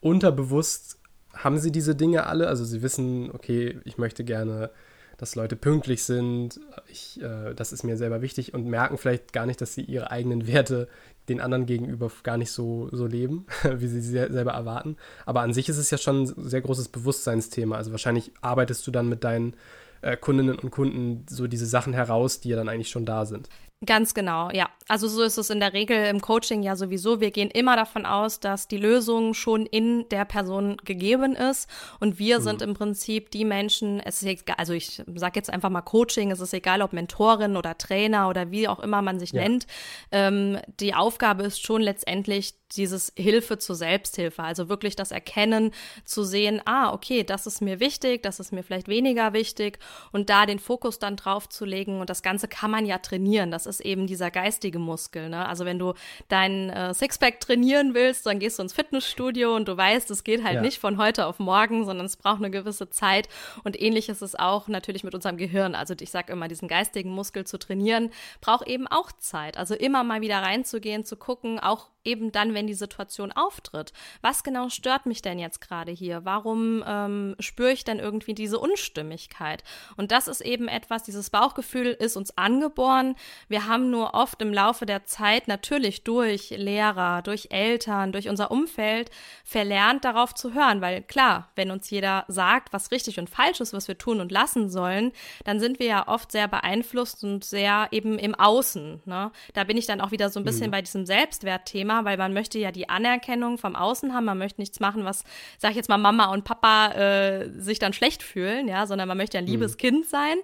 unterbewusst 0.00 0.98
haben 1.34 1.58
sie 1.58 1.72
diese 1.72 1.94
Dinge 1.94 2.26
alle. 2.26 2.48
Also 2.48 2.64
sie 2.64 2.82
wissen, 2.82 3.30
okay, 3.32 3.78
ich 3.84 3.98
möchte 3.98 4.24
gerne, 4.24 4.70
dass 5.16 5.36
Leute 5.36 5.56
pünktlich 5.56 6.02
sind, 6.02 6.58
ich, 6.88 7.22
äh, 7.22 7.54
das 7.54 7.72
ist 7.72 7.84
mir 7.84 7.96
selber 7.96 8.22
wichtig 8.22 8.54
und 8.54 8.66
merken 8.66 8.98
vielleicht 8.98 9.32
gar 9.32 9.46
nicht, 9.46 9.60
dass 9.60 9.74
sie 9.74 9.82
ihre 9.82 10.10
eigenen 10.10 10.46
Werte 10.46 10.88
den 11.28 11.40
anderen 11.40 11.66
gegenüber 11.66 12.10
gar 12.24 12.36
nicht 12.36 12.50
so, 12.50 12.88
so 12.90 13.06
leben, 13.06 13.46
wie 13.76 13.86
sie 13.86 14.00
sie 14.00 14.10
selber 14.10 14.52
erwarten. 14.52 14.96
Aber 15.24 15.42
an 15.42 15.52
sich 15.52 15.68
ist 15.68 15.78
es 15.78 15.90
ja 15.90 15.98
schon 15.98 16.22
ein 16.22 16.48
sehr 16.48 16.60
großes 16.60 16.88
Bewusstseinsthema. 16.88 17.76
Also 17.76 17.92
wahrscheinlich 17.92 18.32
arbeitest 18.40 18.86
du 18.86 18.90
dann 18.90 19.08
mit 19.08 19.22
deinen 19.22 19.54
äh, 20.00 20.16
Kundinnen 20.16 20.58
und 20.58 20.70
Kunden 20.70 21.24
so 21.28 21.46
diese 21.46 21.66
Sachen 21.66 21.92
heraus, 21.92 22.40
die 22.40 22.48
ja 22.48 22.56
dann 22.56 22.68
eigentlich 22.68 22.90
schon 22.90 23.06
da 23.06 23.24
sind. 23.24 23.48
Ganz 23.84 24.14
genau, 24.14 24.50
ja. 24.52 24.70
Also 24.86 25.08
so 25.08 25.22
ist 25.22 25.38
es 25.38 25.50
in 25.50 25.58
der 25.58 25.72
Regel 25.72 26.06
im 26.06 26.20
Coaching 26.20 26.62
ja 26.62 26.76
sowieso. 26.76 27.20
Wir 27.20 27.30
gehen 27.30 27.50
immer 27.50 27.76
davon 27.76 28.06
aus, 28.06 28.40
dass 28.40 28.68
die 28.68 28.76
Lösung 28.76 29.34
schon 29.34 29.66
in 29.66 30.08
der 30.10 30.24
Person 30.24 30.76
gegeben 30.84 31.34
ist 31.34 31.68
und 31.98 32.18
wir 32.18 32.38
mhm. 32.38 32.42
sind 32.42 32.62
im 32.62 32.74
Prinzip 32.74 33.30
die 33.30 33.44
Menschen, 33.44 34.00
es 34.00 34.22
ist 34.22 34.28
egal, 34.28 34.56
also 34.58 34.72
ich 34.72 35.02
sage 35.14 35.32
jetzt 35.36 35.50
einfach 35.50 35.70
mal 35.70 35.82
Coaching, 35.82 36.30
es 36.30 36.40
ist 36.40 36.52
egal, 36.52 36.82
ob 36.82 36.92
Mentorin 36.92 37.56
oder 37.56 37.76
Trainer 37.78 38.28
oder 38.28 38.50
wie 38.50 38.68
auch 38.68 38.80
immer 38.80 39.02
man 39.02 39.18
sich 39.18 39.32
ja. 39.32 39.42
nennt. 39.42 39.66
Ähm, 40.12 40.58
die 40.78 40.94
Aufgabe 40.94 41.44
ist 41.44 41.64
schon 41.64 41.82
letztendlich 41.82 42.54
dieses 42.76 43.12
Hilfe 43.16 43.58
zur 43.58 43.76
Selbsthilfe, 43.76 44.42
also 44.42 44.68
wirklich 44.68 44.96
das 44.96 45.10
Erkennen, 45.10 45.72
zu 46.04 46.24
sehen, 46.24 46.60
ah, 46.64 46.92
okay, 46.92 47.24
das 47.24 47.46
ist 47.46 47.60
mir 47.60 47.80
wichtig, 47.80 48.22
das 48.22 48.40
ist 48.40 48.52
mir 48.52 48.62
vielleicht 48.62 48.88
weniger 48.88 49.32
wichtig 49.32 49.78
und 50.10 50.30
da 50.30 50.46
den 50.46 50.58
Fokus 50.58 50.98
dann 50.98 51.16
drauf 51.16 51.48
zu 51.48 51.64
legen 51.64 52.00
und 52.00 52.10
das 52.10 52.22
Ganze 52.22 52.48
kann 52.48 52.70
man 52.70 52.86
ja 52.86 52.98
trainieren, 52.98 53.50
das 53.50 53.66
ist 53.72 53.80
eben 53.80 54.06
dieser 54.06 54.30
geistige 54.30 54.78
Muskel, 54.78 55.28
ne? 55.28 55.46
also 55.46 55.64
wenn 55.64 55.78
du 55.78 55.94
dein 56.28 56.70
äh, 56.70 56.92
Sixpack 56.94 57.40
trainieren 57.40 57.94
willst, 57.94 58.26
dann 58.26 58.38
gehst 58.38 58.58
du 58.58 58.62
ins 58.62 58.72
Fitnessstudio 58.72 59.54
und 59.56 59.66
du 59.68 59.76
weißt, 59.76 60.10
es 60.10 60.24
geht 60.24 60.44
halt 60.44 60.56
ja. 60.56 60.60
nicht 60.60 60.78
von 60.78 60.98
heute 60.98 61.26
auf 61.26 61.38
morgen, 61.38 61.84
sondern 61.84 62.06
es 62.06 62.16
braucht 62.16 62.38
eine 62.38 62.50
gewisse 62.50 62.90
Zeit 62.90 63.28
und 63.64 63.80
ähnlich 63.80 64.08
ist 64.08 64.22
es 64.22 64.34
auch 64.34 64.68
natürlich 64.68 65.04
mit 65.04 65.14
unserem 65.14 65.36
Gehirn, 65.36 65.74
also 65.74 65.94
ich 65.98 66.10
sage 66.10 66.32
immer, 66.32 66.48
diesen 66.48 66.68
geistigen 66.68 67.10
Muskel 67.10 67.46
zu 67.46 67.58
trainieren, 67.58 68.10
braucht 68.40 68.66
eben 68.68 68.86
auch 68.86 69.12
Zeit, 69.12 69.56
also 69.56 69.74
immer 69.74 70.04
mal 70.04 70.20
wieder 70.20 70.38
reinzugehen, 70.38 71.04
zu 71.04 71.16
gucken, 71.16 71.58
auch 71.58 71.91
eben 72.04 72.32
dann, 72.32 72.54
wenn 72.54 72.66
die 72.66 72.74
Situation 72.74 73.32
auftritt. 73.32 73.92
Was 74.20 74.42
genau 74.42 74.68
stört 74.68 75.06
mich 75.06 75.22
denn 75.22 75.38
jetzt 75.38 75.60
gerade 75.60 75.92
hier? 75.92 76.24
Warum 76.24 76.82
ähm, 76.86 77.36
spüre 77.38 77.72
ich 77.72 77.84
denn 77.84 77.98
irgendwie 77.98 78.34
diese 78.34 78.58
Unstimmigkeit? 78.58 79.62
Und 79.96 80.10
das 80.10 80.28
ist 80.28 80.40
eben 80.40 80.68
etwas, 80.68 81.04
dieses 81.04 81.30
Bauchgefühl 81.30 81.88
ist 81.88 82.16
uns 82.16 82.36
angeboren. 82.36 83.14
Wir 83.48 83.66
haben 83.66 83.90
nur 83.90 84.14
oft 84.14 84.42
im 84.42 84.52
Laufe 84.52 84.86
der 84.86 85.04
Zeit 85.04 85.48
natürlich 85.48 86.04
durch 86.04 86.50
Lehrer, 86.50 87.22
durch 87.22 87.48
Eltern, 87.50 88.12
durch 88.12 88.28
unser 88.28 88.50
Umfeld 88.50 89.10
verlernt, 89.44 90.04
darauf 90.04 90.34
zu 90.34 90.54
hören. 90.54 90.80
Weil 90.80 91.02
klar, 91.02 91.50
wenn 91.54 91.70
uns 91.70 91.90
jeder 91.90 92.24
sagt, 92.28 92.72
was 92.72 92.90
richtig 92.90 93.18
und 93.18 93.30
falsch 93.30 93.60
ist, 93.60 93.72
was 93.72 93.88
wir 93.88 93.98
tun 93.98 94.20
und 94.20 94.32
lassen 94.32 94.70
sollen, 94.70 95.12
dann 95.44 95.60
sind 95.60 95.78
wir 95.78 95.86
ja 95.86 96.08
oft 96.08 96.32
sehr 96.32 96.48
beeinflusst 96.48 97.22
und 97.22 97.44
sehr 97.44 97.88
eben 97.92 98.18
im 98.18 98.34
Außen. 98.34 99.02
Ne? 99.04 99.30
Da 99.54 99.64
bin 99.64 99.76
ich 99.76 99.86
dann 99.86 100.00
auch 100.00 100.10
wieder 100.10 100.30
so 100.30 100.40
ein 100.40 100.44
bisschen 100.44 100.68
mhm. 100.68 100.72
bei 100.72 100.82
diesem 100.82 101.06
Selbstwertthema 101.06 101.91
Thema, 101.92 102.04
weil 102.04 102.16
man 102.16 102.32
möchte 102.32 102.58
ja 102.58 102.70
die 102.72 102.88
Anerkennung 102.88 103.58
vom 103.58 103.76
Außen 103.76 104.14
haben. 104.14 104.24
Man 104.24 104.38
möchte 104.38 104.60
nichts 104.60 104.80
machen, 104.80 105.04
was, 105.04 105.24
sag 105.58 105.70
ich 105.70 105.76
jetzt 105.76 105.88
mal, 105.88 105.98
Mama 105.98 106.26
und 106.26 106.44
Papa 106.44 106.92
äh, 106.92 107.50
sich 107.58 107.78
dann 107.78 107.92
schlecht 107.92 108.22
fühlen, 108.22 108.68
ja, 108.68 108.86
sondern 108.86 109.08
man 109.08 109.16
möchte 109.16 109.38
ein 109.38 109.46
liebes 109.46 109.72
mhm. 109.72 109.78
Kind 109.78 110.06
sein 110.08 110.38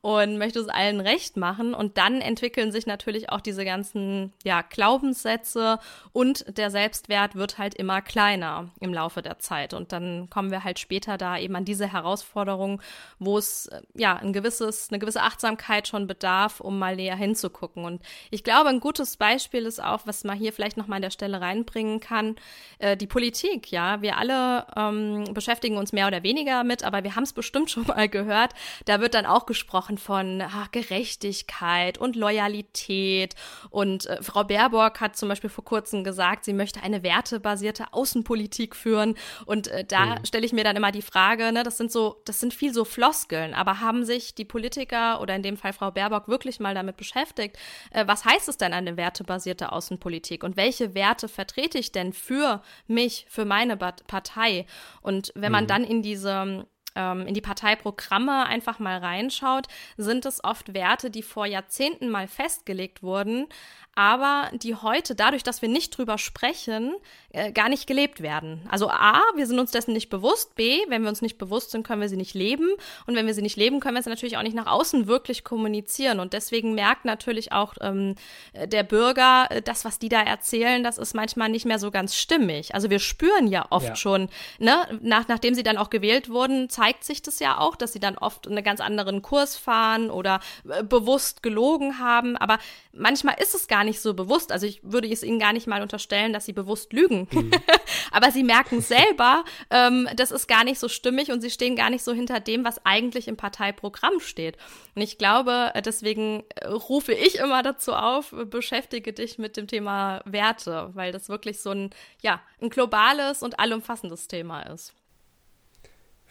und 0.00 0.38
möchte 0.38 0.60
es 0.60 0.68
allen 0.68 1.00
recht 1.00 1.36
machen. 1.36 1.74
Und 1.74 1.98
dann 1.98 2.20
entwickeln 2.20 2.72
sich 2.72 2.86
natürlich 2.86 3.30
auch 3.30 3.40
diese 3.40 3.64
ganzen 3.64 4.32
ja, 4.44 4.62
Glaubenssätze 4.62 5.78
und 6.12 6.44
der 6.56 6.70
Selbstwert 6.70 7.34
wird 7.34 7.58
halt 7.58 7.74
immer 7.74 8.02
kleiner 8.02 8.70
im 8.80 8.92
Laufe 8.92 9.22
der 9.22 9.38
Zeit. 9.38 9.74
Und 9.74 9.92
dann 9.92 10.28
kommen 10.30 10.50
wir 10.50 10.64
halt 10.64 10.78
später 10.78 11.18
da 11.18 11.38
eben 11.38 11.56
an 11.56 11.64
diese 11.64 11.90
Herausforderung, 11.90 12.80
wo 13.18 13.38
es 13.38 13.66
äh, 13.66 13.80
ja 13.94 14.16
ein 14.16 14.32
gewisses, 14.32 14.88
eine 14.90 14.98
gewisse 14.98 15.22
Achtsamkeit 15.22 15.88
schon 15.88 16.06
bedarf, 16.06 16.60
um 16.60 16.78
mal 16.78 16.96
näher 16.96 17.16
hinzugucken. 17.16 17.84
Und 17.84 18.02
ich 18.30 18.44
glaube, 18.44 18.68
ein 18.68 18.80
gutes 18.80 19.16
Beispiel 19.16 19.66
ist 19.66 19.82
auch, 19.82 20.00
was 20.04 20.24
man 20.24 20.36
hier 20.36 20.52
vielleicht 20.52 20.76
noch 20.76 20.83
mal 20.86 20.96
an 20.96 21.02
der 21.02 21.10
Stelle 21.10 21.40
reinbringen 21.40 22.00
kann, 22.00 22.36
äh, 22.78 22.96
die 22.96 23.06
Politik. 23.06 23.70
Ja, 23.70 24.02
wir 24.02 24.18
alle 24.18 24.66
ähm, 24.76 25.24
beschäftigen 25.32 25.76
uns 25.76 25.92
mehr 25.92 26.06
oder 26.06 26.22
weniger 26.22 26.64
mit, 26.64 26.84
aber 26.84 27.04
wir 27.04 27.16
haben 27.16 27.24
es 27.24 27.32
bestimmt 27.32 27.70
schon 27.70 27.86
mal 27.86 28.08
gehört. 28.08 28.52
Da 28.84 29.00
wird 29.00 29.14
dann 29.14 29.26
auch 29.26 29.46
gesprochen 29.46 29.98
von 29.98 30.42
ach, 30.42 30.70
Gerechtigkeit 30.72 31.98
und 31.98 32.16
Loyalität. 32.16 33.34
Und 33.70 34.06
äh, 34.06 34.22
Frau 34.22 34.44
Baerbock 34.44 35.00
hat 35.00 35.16
zum 35.16 35.28
Beispiel 35.28 35.50
vor 35.50 35.64
kurzem 35.64 36.04
gesagt, 36.04 36.44
sie 36.44 36.52
möchte 36.52 36.82
eine 36.82 37.02
wertebasierte 37.02 37.92
Außenpolitik 37.92 38.74
führen. 38.74 39.14
Und 39.46 39.68
äh, 39.68 39.84
da 39.84 40.06
mhm. 40.06 40.24
stelle 40.24 40.46
ich 40.46 40.52
mir 40.52 40.64
dann 40.64 40.76
immer 40.76 40.92
die 40.92 41.02
Frage, 41.02 41.52
ne, 41.52 41.62
das 41.62 41.76
sind 41.76 41.92
so, 41.92 42.20
das 42.24 42.40
sind 42.40 42.52
viel 42.52 42.74
so 42.74 42.84
Floskeln, 42.84 43.54
aber 43.54 43.80
haben 43.80 44.04
sich 44.04 44.34
die 44.34 44.44
Politiker 44.44 45.20
oder 45.20 45.34
in 45.34 45.42
dem 45.42 45.56
Fall 45.56 45.72
Frau 45.72 45.90
Baerbock 45.90 46.28
wirklich 46.28 46.60
mal 46.60 46.74
damit 46.74 46.96
beschäftigt, 46.96 47.56
äh, 47.90 48.06
was 48.06 48.24
heißt 48.24 48.48
es 48.48 48.56
denn 48.56 48.72
eine 48.72 48.96
wertebasierte 48.96 49.72
Außenpolitik 49.72 50.42
und 50.42 50.56
welche 50.56 50.73
Werte 50.80 51.28
vertrete 51.28 51.78
ich 51.78 51.92
denn 51.92 52.12
für 52.12 52.62
mich, 52.86 53.26
für 53.28 53.44
meine 53.44 53.76
Partei? 53.76 54.66
Und 55.02 55.32
wenn 55.34 55.52
man 55.52 55.64
mhm. 55.64 55.68
dann 55.68 55.84
in 55.84 56.02
diese 56.02 56.66
ähm, 56.96 57.26
in 57.26 57.34
die 57.34 57.40
Parteiprogramme 57.40 58.46
einfach 58.46 58.78
mal 58.78 58.98
reinschaut, 58.98 59.66
sind 59.96 60.26
es 60.26 60.42
oft 60.42 60.74
Werte, 60.74 61.10
die 61.10 61.22
vor 61.22 61.46
Jahrzehnten 61.46 62.08
mal 62.08 62.28
festgelegt 62.28 63.02
wurden, 63.02 63.46
aber 63.94 64.50
die 64.52 64.74
heute, 64.74 65.14
dadurch, 65.14 65.42
dass 65.42 65.62
wir 65.62 65.68
nicht 65.68 65.96
drüber 65.96 66.18
sprechen, 66.18 66.94
äh, 67.30 67.52
gar 67.52 67.68
nicht 67.68 67.86
gelebt 67.86 68.20
werden. 68.20 68.66
Also 68.70 68.88
A, 68.88 69.22
wir 69.36 69.46
sind 69.46 69.58
uns 69.58 69.70
dessen 69.70 69.92
nicht 69.92 70.08
bewusst, 70.08 70.54
B, 70.54 70.80
wenn 70.88 71.02
wir 71.02 71.08
uns 71.08 71.22
nicht 71.22 71.38
bewusst 71.38 71.70
sind, 71.70 71.86
können 71.86 72.00
wir 72.00 72.08
sie 72.08 72.16
nicht 72.16 72.34
leben 72.34 72.68
und 73.06 73.14
wenn 73.14 73.26
wir 73.26 73.34
sie 73.34 73.42
nicht 73.42 73.56
leben, 73.56 73.80
können 73.80 73.96
wir 73.96 74.02
sie 74.02 74.10
natürlich 74.10 74.36
auch 74.36 74.42
nicht 74.42 74.56
nach 74.56 74.66
außen 74.66 75.06
wirklich 75.06 75.44
kommunizieren 75.44 76.20
und 76.20 76.32
deswegen 76.32 76.74
merkt 76.74 77.04
natürlich 77.04 77.52
auch 77.52 77.74
ähm, 77.80 78.14
der 78.54 78.82
Bürger, 78.82 79.46
äh, 79.50 79.62
das, 79.62 79.84
was 79.84 79.98
die 79.98 80.08
da 80.08 80.22
erzählen, 80.22 80.82
das 80.82 80.98
ist 80.98 81.14
manchmal 81.14 81.48
nicht 81.48 81.66
mehr 81.66 81.78
so 81.78 81.90
ganz 81.90 82.16
stimmig. 82.16 82.74
Also 82.74 82.90
wir 82.90 82.98
spüren 82.98 83.46
ja 83.46 83.66
oft 83.70 83.88
ja. 83.88 83.96
schon, 83.96 84.28
ne, 84.58 84.76
nach, 85.02 85.28
nachdem 85.28 85.54
sie 85.54 85.62
dann 85.62 85.76
auch 85.76 85.90
gewählt 85.90 86.28
wurden, 86.28 86.68
zeigt 86.68 87.04
sich 87.04 87.22
das 87.22 87.38
ja 87.38 87.58
auch, 87.58 87.76
dass 87.76 87.92
sie 87.92 88.00
dann 88.00 88.18
oft 88.18 88.48
einen 88.48 88.64
ganz 88.64 88.80
anderen 88.80 89.22
Kurs 89.22 89.56
fahren 89.56 90.10
oder 90.10 90.40
äh, 90.68 90.82
bewusst 90.82 91.42
gelogen 91.42 91.98
haben, 91.98 92.36
aber 92.36 92.58
manchmal 92.92 93.36
ist 93.40 93.54
es 93.54 93.68
gar 93.68 93.83
nicht 93.84 94.00
so 94.00 94.14
bewusst. 94.14 94.50
Also 94.50 94.66
ich 94.66 94.80
würde 94.82 95.08
es 95.08 95.22
ihnen 95.22 95.38
gar 95.38 95.52
nicht 95.52 95.66
mal 95.66 95.82
unterstellen, 95.82 96.32
dass 96.32 96.44
sie 96.44 96.52
bewusst 96.52 96.92
lügen. 96.92 97.28
Mhm. 97.30 97.50
Aber 98.10 98.30
sie 98.30 98.42
merken 98.42 98.80
selber, 98.80 99.44
ähm, 99.70 100.08
das 100.16 100.30
ist 100.30 100.48
gar 100.48 100.64
nicht 100.64 100.78
so 100.78 100.88
stimmig 100.88 101.30
und 101.30 101.40
sie 101.40 101.50
stehen 101.50 101.76
gar 101.76 101.90
nicht 101.90 102.02
so 102.02 102.12
hinter 102.12 102.40
dem, 102.40 102.64
was 102.64 102.84
eigentlich 102.84 103.28
im 103.28 103.36
Parteiprogramm 103.36 104.20
steht. 104.20 104.56
Und 104.94 105.02
ich 105.02 105.18
glaube, 105.18 105.72
deswegen 105.84 106.44
äh, 106.56 106.66
rufe 106.66 107.12
ich 107.12 107.36
immer 107.38 107.62
dazu 107.62 107.92
auf, 107.92 108.34
beschäftige 108.50 109.12
dich 109.12 109.38
mit 109.38 109.56
dem 109.56 109.66
Thema 109.66 110.22
Werte, 110.24 110.90
weil 110.94 111.12
das 111.12 111.28
wirklich 111.28 111.60
so 111.60 111.70
ein, 111.70 111.90
ja, 112.22 112.40
ein 112.60 112.70
globales 112.70 113.42
und 113.42 113.58
allumfassendes 113.58 114.28
Thema 114.28 114.62
ist. 114.62 114.94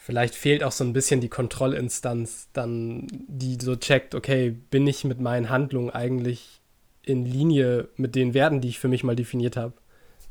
Vielleicht 0.06 0.36
fehlt 0.36 0.66
auch 0.66 0.74
so 0.74 0.84
ein 0.84 0.92
bisschen 0.92 1.22
die 1.22 1.30
Kontrollinstanz, 1.30 2.50
dann, 2.52 3.08
die 3.10 3.58
so 3.62 3.78
checkt, 3.78 4.16
okay, 4.16 4.50
bin 4.50 4.86
ich 4.86 5.06
mit 5.06 5.22
meinen 5.22 5.50
Handlungen 5.50 5.92
eigentlich 5.92 6.60
in 7.06 7.26
Linie 7.26 7.90
mit 7.96 8.16
den 8.16 8.34
Werten, 8.34 8.62
die 8.62 8.70
ich 8.70 8.80
für 8.80 8.88
mich 8.88 9.04
mal 9.04 9.16
definiert 9.16 9.58
habe. 9.58 9.74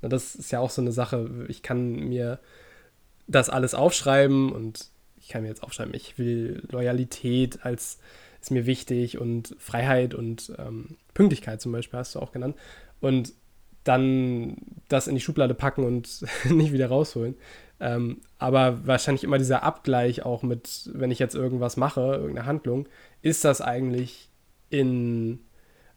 Das 0.00 0.34
ist 0.34 0.50
ja 0.50 0.58
auch 0.58 0.70
so 0.70 0.80
eine 0.82 0.92
Sache. 0.92 1.46
Ich 1.48 1.62
kann 1.62 1.94
mir 1.94 2.40
das 3.28 3.50
alles 3.50 3.74
aufschreiben 3.74 4.50
und 4.50 4.88
ich 5.20 5.28
kann 5.28 5.42
mir 5.42 5.48
jetzt 5.48 5.62
aufschreiben, 5.62 5.94
ich 5.94 6.18
will 6.18 6.62
Loyalität 6.70 7.64
als 7.64 7.98
ist 8.40 8.50
mir 8.50 8.66
wichtig 8.66 9.18
und 9.18 9.54
Freiheit 9.58 10.14
und 10.14 10.52
ähm, 10.58 10.96
Pünktlichkeit 11.14 11.60
zum 11.60 11.70
Beispiel 11.70 12.00
hast 12.00 12.16
du 12.16 12.18
auch 12.18 12.32
genannt. 12.32 12.56
Und 13.00 13.32
dann 13.84 14.56
das 14.88 15.06
in 15.06 15.14
die 15.14 15.20
Schublade 15.20 15.54
packen 15.54 15.84
und 15.84 16.24
nicht 16.50 16.72
wieder 16.72 16.88
rausholen. 16.88 17.36
Ähm, 17.78 18.20
aber 18.38 18.86
wahrscheinlich 18.86 19.24
immer 19.24 19.38
dieser 19.38 19.62
Abgleich 19.62 20.24
auch 20.24 20.42
mit, 20.42 20.90
wenn 20.92 21.12
ich 21.12 21.20
jetzt 21.20 21.34
irgendwas 21.34 21.76
mache, 21.76 22.00
irgendeine 22.00 22.46
Handlung, 22.46 22.88
ist 23.22 23.44
das 23.44 23.60
eigentlich 23.60 24.28
in 24.70 25.40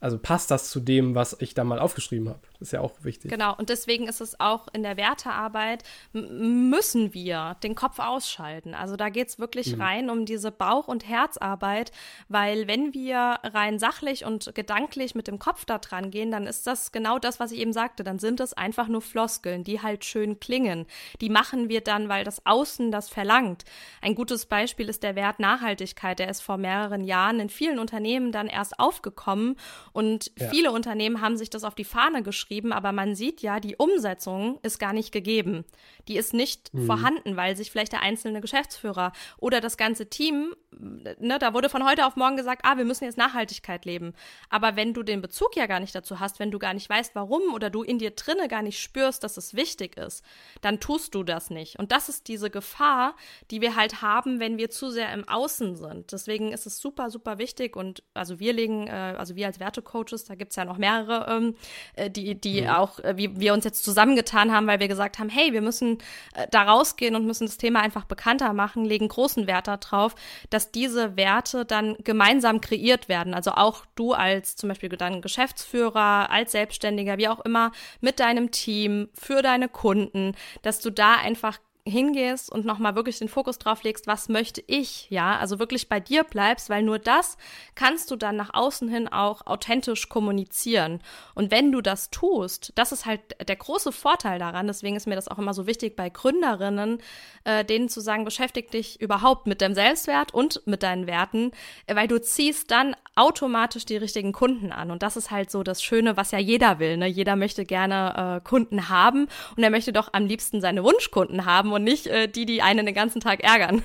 also 0.05 0.19
passt 0.19 0.51
das 0.51 0.69
zu 0.69 0.79
dem, 0.79 1.15
was 1.15 1.35
ich 1.39 1.55
da 1.55 1.63
mal 1.63 1.79
aufgeschrieben 1.79 2.29
habe. 2.29 2.39
Das 2.59 2.67
ist 2.67 2.71
ja 2.73 2.81
auch 2.81 2.93
wichtig. 3.01 3.31
Genau, 3.31 3.55
und 3.55 3.69
deswegen 3.69 4.07
ist 4.07 4.21
es 4.21 4.39
auch 4.39 4.67
in 4.71 4.83
der 4.83 4.97
Wertearbeit, 4.97 5.81
müssen 6.13 7.15
wir 7.15 7.57
den 7.63 7.73
Kopf 7.73 7.97
ausschalten. 7.97 8.75
Also 8.75 8.97
da 8.97 9.09
geht 9.09 9.29
es 9.29 9.39
wirklich 9.39 9.75
mhm. 9.75 9.81
rein 9.81 10.09
um 10.11 10.27
diese 10.27 10.51
Bauch- 10.51 10.87
und 10.87 11.09
Herzarbeit, 11.09 11.91
weil 12.29 12.67
wenn 12.67 12.93
wir 12.93 13.39
rein 13.43 13.79
sachlich 13.79 14.25
und 14.25 14.53
gedanklich 14.53 15.15
mit 15.15 15.25
dem 15.25 15.39
Kopf 15.39 15.65
da 15.65 15.79
dran 15.79 16.11
gehen, 16.11 16.29
dann 16.29 16.45
ist 16.45 16.67
das 16.67 16.91
genau 16.91 17.17
das, 17.17 17.39
was 17.39 17.51
ich 17.51 17.57
eben 17.57 17.73
sagte. 17.73 18.03
Dann 18.03 18.19
sind 18.19 18.39
es 18.41 18.53
einfach 18.53 18.87
nur 18.87 19.01
Floskeln, 19.01 19.63
die 19.63 19.81
halt 19.81 20.05
schön 20.05 20.39
klingen. 20.39 20.85
Die 21.19 21.29
machen 21.29 21.67
wir 21.67 21.81
dann, 21.81 22.09
weil 22.09 22.23
das 22.23 22.45
Außen 22.45 22.91
das 22.91 23.09
verlangt. 23.09 23.65
Ein 24.03 24.13
gutes 24.13 24.45
Beispiel 24.45 24.87
ist 24.87 25.01
der 25.01 25.15
Wert 25.15 25.39
Nachhaltigkeit. 25.39 26.19
Der 26.19 26.29
ist 26.29 26.41
vor 26.41 26.57
mehreren 26.57 27.03
Jahren 27.03 27.39
in 27.39 27.49
vielen 27.49 27.79
Unternehmen 27.79 28.31
dann 28.31 28.45
erst 28.45 28.79
aufgekommen 28.79 29.55
und 29.95 30.33
ja. 30.37 30.49
viele 30.49 30.73
Unternehmen 30.73 31.21
haben 31.21 31.37
sich 31.37 31.49
das 31.49 31.63
auf 31.63 31.73
die 31.73 31.85
Fahne 31.85 32.21
geschrieben, 32.21 32.73
aber 32.73 32.91
man 32.91 33.15
sieht 33.15 33.41
ja, 33.41 33.61
die 33.61 33.77
Umsetzung 33.77 34.59
ist 34.61 34.77
gar 34.77 34.91
nicht 34.91 35.13
gegeben. 35.13 35.63
Die 36.09 36.17
ist 36.17 36.33
nicht 36.33 36.73
mhm. 36.73 36.85
vorhanden, 36.85 37.37
weil 37.37 37.55
sich 37.55 37.71
vielleicht 37.71 37.93
der 37.93 38.01
einzelne 38.01 38.41
Geschäftsführer 38.41 39.13
oder 39.37 39.61
das 39.61 39.77
ganze 39.77 40.09
Team, 40.09 40.53
ne, 40.77 41.39
da 41.39 41.53
wurde 41.53 41.69
von 41.69 41.87
heute 41.87 42.05
auf 42.05 42.17
morgen 42.17 42.35
gesagt, 42.35 42.63
ah, 42.65 42.75
wir 42.75 42.83
müssen 42.83 43.05
jetzt 43.05 43.17
Nachhaltigkeit 43.17 43.85
leben. 43.85 44.13
Aber 44.49 44.75
wenn 44.75 44.93
du 44.93 45.01
den 45.01 45.21
Bezug 45.21 45.55
ja 45.55 45.65
gar 45.65 45.79
nicht 45.79 45.95
dazu 45.95 46.19
hast, 46.19 46.39
wenn 46.39 46.51
du 46.51 46.59
gar 46.59 46.73
nicht 46.73 46.89
weißt, 46.89 47.15
warum 47.15 47.53
oder 47.53 47.69
du 47.69 47.81
in 47.81 47.97
dir 47.97 48.11
drinne 48.11 48.49
gar 48.49 48.63
nicht 48.63 48.81
spürst, 48.81 49.23
dass 49.23 49.37
es 49.37 49.53
wichtig 49.53 49.95
ist, 49.95 50.25
dann 50.59 50.81
tust 50.81 51.15
du 51.15 51.23
das 51.23 51.49
nicht. 51.49 51.79
Und 51.79 51.93
das 51.93 52.09
ist 52.09 52.27
diese 52.27 52.49
Gefahr, 52.49 53.15
die 53.49 53.61
wir 53.61 53.77
halt 53.77 54.01
haben, 54.01 54.41
wenn 54.41 54.57
wir 54.57 54.69
zu 54.69 54.89
sehr 54.89 55.13
im 55.13 55.25
Außen 55.25 55.77
sind. 55.77 56.11
Deswegen 56.11 56.51
ist 56.51 56.65
es 56.65 56.79
super, 56.79 57.09
super 57.09 57.37
wichtig 57.37 57.77
und 57.77 58.03
also 58.13 58.41
wir 58.41 58.51
legen, 58.51 58.87
äh, 58.87 59.15
also 59.17 59.37
wir 59.37 59.47
als 59.47 59.61
Werte 59.61 59.84
Coaches, 59.85 60.25
da 60.25 60.35
gibt 60.35 60.51
es 60.51 60.55
ja 60.57 60.65
noch 60.65 60.77
mehrere, 60.77 61.27
ähm, 61.29 61.55
äh, 61.95 62.09
die, 62.09 62.35
die 62.35 62.63
mhm. 62.63 62.69
auch, 62.69 62.99
äh, 62.99 63.15
wie 63.15 63.39
wir 63.39 63.53
uns 63.53 63.63
jetzt 63.63 63.83
zusammengetan 63.83 64.51
haben, 64.51 64.67
weil 64.67 64.79
wir 64.79 64.87
gesagt 64.87 65.19
haben, 65.19 65.29
hey, 65.29 65.53
wir 65.53 65.61
müssen 65.61 65.99
äh, 66.33 66.47
da 66.51 66.63
rausgehen 66.63 67.15
und 67.15 67.25
müssen 67.25 67.45
das 67.45 67.57
Thema 67.57 67.79
einfach 67.79 68.05
bekannter 68.05 68.53
machen, 68.53 68.83
legen 68.85 69.07
großen 69.07 69.47
Wert 69.47 69.67
darauf, 69.67 70.15
dass 70.49 70.71
diese 70.71 71.15
Werte 71.15 71.65
dann 71.65 71.95
gemeinsam 72.03 72.61
kreiert 72.61 73.07
werden. 73.07 73.33
Also 73.33 73.51
auch 73.51 73.85
du 73.95 74.13
als 74.13 74.55
zum 74.55 74.69
Beispiel 74.69 74.89
dann 74.89 75.21
Geschäftsführer, 75.21 76.29
als 76.29 76.51
Selbstständiger, 76.51 77.17
wie 77.17 77.27
auch 77.27 77.39
immer, 77.41 77.71
mit 78.01 78.19
deinem 78.19 78.51
Team, 78.51 79.09
für 79.13 79.41
deine 79.41 79.69
Kunden, 79.69 80.35
dass 80.61 80.79
du 80.79 80.89
da 80.89 81.15
einfach 81.15 81.59
hingehst 81.87 82.51
und 82.51 82.65
nochmal 82.65 82.95
wirklich 82.95 83.19
den 83.19 83.29
Fokus 83.29 83.59
drauf 83.59 83.83
legst, 83.83 84.07
was 84.07 84.27
möchte 84.27 84.63
ich, 84.65 85.07
ja, 85.11 85.37
also 85.37 85.59
wirklich 85.59 85.87
bei 85.87 85.99
dir 85.99 86.23
bleibst, 86.23 86.69
weil 86.69 86.81
nur 86.81 86.97
das 86.97 87.37
kannst 87.75 88.09
du 88.09 88.15
dann 88.15 88.35
nach 88.35 88.53
außen 88.53 88.89
hin 88.89 89.07
auch 89.07 89.45
authentisch 89.45 90.09
kommunizieren. 90.09 90.99
Und 91.35 91.51
wenn 91.51 91.71
du 91.71 91.81
das 91.81 92.09
tust, 92.09 92.71
das 92.75 92.91
ist 92.91 93.05
halt 93.05 93.21
der 93.47 93.55
große 93.55 93.91
Vorteil 93.91 94.39
daran, 94.39 94.65
deswegen 94.65 94.95
ist 94.95 95.05
mir 95.05 95.15
das 95.15 95.27
auch 95.27 95.37
immer 95.37 95.53
so 95.53 95.67
wichtig 95.67 95.95
bei 95.95 96.09
Gründerinnen, 96.09 96.97
äh, 97.43 97.63
denen 97.63 97.87
zu 97.87 98.01
sagen, 98.01 98.25
beschäftige 98.25 98.71
dich 98.71 98.99
überhaupt 98.99 99.45
mit 99.45 99.61
deinem 99.61 99.75
Selbstwert 99.75 100.33
und 100.33 100.63
mit 100.65 100.81
deinen 100.81 101.05
Werten, 101.05 101.51
weil 101.85 102.07
du 102.07 102.19
ziehst 102.19 102.71
dann 102.71 102.95
automatisch 103.13 103.85
die 103.85 103.97
richtigen 103.97 104.33
Kunden 104.33 104.71
an. 104.71 104.89
Und 104.89 105.03
das 105.03 105.17
ist 105.17 105.29
halt 105.29 105.51
so 105.51 105.61
das 105.61 105.83
Schöne, 105.83 106.17
was 106.17 106.31
ja 106.31 106.39
jeder 106.39 106.79
will, 106.79 106.97
ne? 106.97 107.05
Jeder 107.05 107.35
möchte 107.35 107.63
gerne 107.63 108.41
äh, 108.41 108.47
Kunden 108.47 108.89
haben 108.89 109.27
und 109.55 109.63
er 109.63 109.69
möchte 109.69 109.93
doch 109.93 110.09
am 110.13 110.25
liebsten 110.25 110.61
seine 110.61 110.83
Wunschkunden 110.83 111.45
haben 111.45 111.74
und 111.75 111.83
nicht 111.83 112.07
äh, 112.07 112.27
die, 112.27 112.45
die 112.45 112.61
einen 112.61 112.85
den 112.85 112.95
ganzen 112.95 113.21
Tag 113.21 113.43
ärgern. 113.43 113.81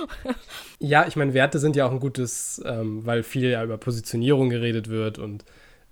ja, 0.78 1.06
ich 1.06 1.16
meine, 1.16 1.34
Werte 1.34 1.58
sind 1.58 1.76
ja 1.76 1.86
auch 1.86 1.92
ein 1.92 2.00
gutes, 2.00 2.62
ähm, 2.66 3.06
weil 3.06 3.22
viel 3.22 3.48
ja 3.48 3.64
über 3.64 3.78
Positionierung 3.78 4.50
geredet 4.50 4.88
wird 4.88 5.18
und 5.18 5.44